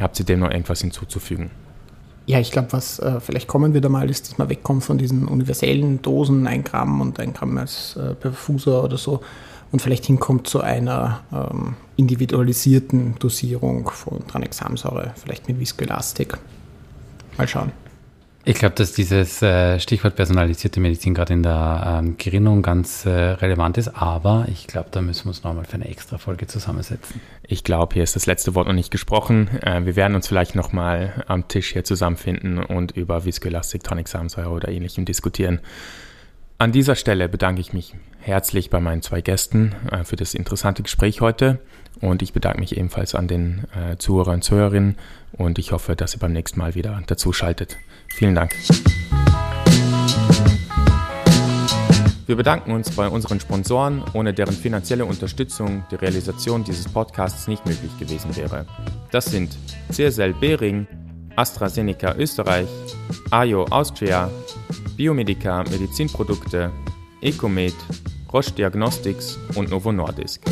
Habt 0.00 0.18
ihr 0.18 0.26
dem 0.26 0.40
noch 0.40 0.50
irgendwas 0.50 0.80
hinzuzufügen? 0.80 1.50
Ja, 2.26 2.40
ich 2.40 2.50
glaube, 2.50 2.72
was 2.72 2.98
äh, 2.98 3.20
vielleicht 3.20 3.46
kommen 3.46 3.74
wird 3.74 3.84
einmal, 3.84 4.08
ist, 4.08 4.28
dass 4.28 4.38
man 4.38 4.48
wegkommt 4.48 4.82
von 4.82 4.98
diesen 4.98 5.28
universellen 5.28 6.00
Dosen, 6.00 6.46
ein 6.46 6.64
Gramm 6.64 7.00
und 7.00 7.20
ein 7.20 7.34
Gramm 7.34 7.56
als 7.58 7.96
äh, 7.96 8.14
Perfusor 8.14 8.82
oder 8.82 8.96
so 8.96 9.20
und 9.72 9.80
vielleicht 9.80 10.06
hinkommt 10.06 10.46
zu 10.46 10.60
einer 10.60 11.20
ähm, 11.32 11.76
individualisierten 11.96 13.16
Dosierung 13.18 13.88
von 13.90 14.26
Tranexamsäure, 14.26 15.12
vielleicht 15.16 15.48
mit 15.48 15.60
Viskoelastik. 15.60 16.38
Mal 17.36 17.48
schauen. 17.48 17.72
Ich 18.46 18.56
glaube, 18.56 18.74
dass 18.74 18.92
dieses 18.92 19.40
äh, 19.40 19.80
Stichwort 19.80 20.16
personalisierte 20.16 20.78
Medizin 20.78 21.14
gerade 21.14 21.32
in 21.32 21.42
der 21.42 22.02
ähm, 22.04 22.18
Gerinnung 22.18 22.60
ganz 22.60 23.06
äh, 23.06 23.10
relevant 23.10 23.78
ist, 23.78 23.88
aber 23.88 24.44
ich 24.48 24.66
glaube, 24.66 24.88
da 24.90 25.00
müssen 25.00 25.24
wir 25.24 25.28
uns 25.30 25.42
nochmal 25.44 25.64
für 25.64 25.76
eine 25.76 25.88
extra 25.88 26.18
Folge 26.18 26.46
zusammensetzen. 26.46 27.22
Ich 27.42 27.64
glaube, 27.64 27.94
hier 27.94 28.02
ist 28.02 28.16
das 28.16 28.26
letzte 28.26 28.54
Wort 28.54 28.66
noch 28.66 28.74
nicht 28.74 28.90
gesprochen. 28.90 29.48
Äh, 29.62 29.86
wir 29.86 29.96
werden 29.96 30.14
uns 30.14 30.28
vielleicht 30.28 30.54
nochmal 30.56 31.24
am 31.26 31.48
Tisch 31.48 31.72
hier 31.72 31.84
zusammenfinden 31.84 32.58
und 32.58 32.92
über 32.92 33.24
Viskoelastik, 33.24 33.82
Tranexamsäure 33.82 34.50
oder 34.50 34.68
ähnlichem 34.68 35.06
diskutieren. 35.06 35.60
An 36.58 36.70
dieser 36.70 36.96
Stelle 36.96 37.30
bedanke 37.30 37.62
ich 37.62 37.72
mich 37.72 37.94
herzlich 38.26 38.70
bei 38.70 38.80
meinen 38.80 39.02
zwei 39.02 39.20
Gästen 39.20 39.74
äh, 39.90 40.02
für 40.02 40.16
das 40.16 40.34
interessante 40.34 40.82
Gespräch 40.82 41.20
heute 41.20 41.60
und 42.00 42.22
ich 42.22 42.32
bedanke 42.32 42.60
mich 42.60 42.76
ebenfalls 42.76 43.14
an 43.14 43.28
den 43.28 43.64
äh, 43.74 43.98
Zuhörern 43.98 44.36
und 44.36 44.42
Zuhörerinnen 44.42 44.96
und 45.32 45.58
ich 45.58 45.72
hoffe, 45.72 45.94
dass 45.94 46.14
ihr 46.14 46.20
beim 46.20 46.32
nächsten 46.32 46.58
Mal 46.58 46.74
wieder 46.74 47.02
dazu 47.06 47.34
schaltet. 47.34 47.76
Vielen 48.08 48.34
Dank. 48.34 48.54
Wir 52.26 52.36
bedanken 52.36 52.72
uns 52.72 52.90
bei 52.92 53.06
unseren 53.06 53.38
Sponsoren, 53.40 54.02
ohne 54.14 54.32
deren 54.32 54.54
finanzielle 54.54 55.04
Unterstützung 55.04 55.84
die 55.90 55.96
Realisation 55.96 56.64
dieses 56.64 56.88
Podcasts 56.88 57.46
nicht 57.46 57.66
möglich 57.66 57.90
gewesen 57.98 58.34
wäre. 58.36 58.64
Das 59.10 59.26
sind 59.26 59.54
CSL 59.92 60.32
Behring, 60.32 60.86
AstraZeneca 61.36 62.14
Österreich, 62.14 62.68
AYO 63.30 63.66
Austria, 63.66 64.30
Biomedica 64.96 65.64
Medizinprodukte, 65.64 66.72
Ecomed, 67.20 67.74
Roche 68.34 68.50
Diagnostics 68.50 69.38
und 69.54 69.70
Novo 69.70 69.92
Nordisk. 69.92 70.42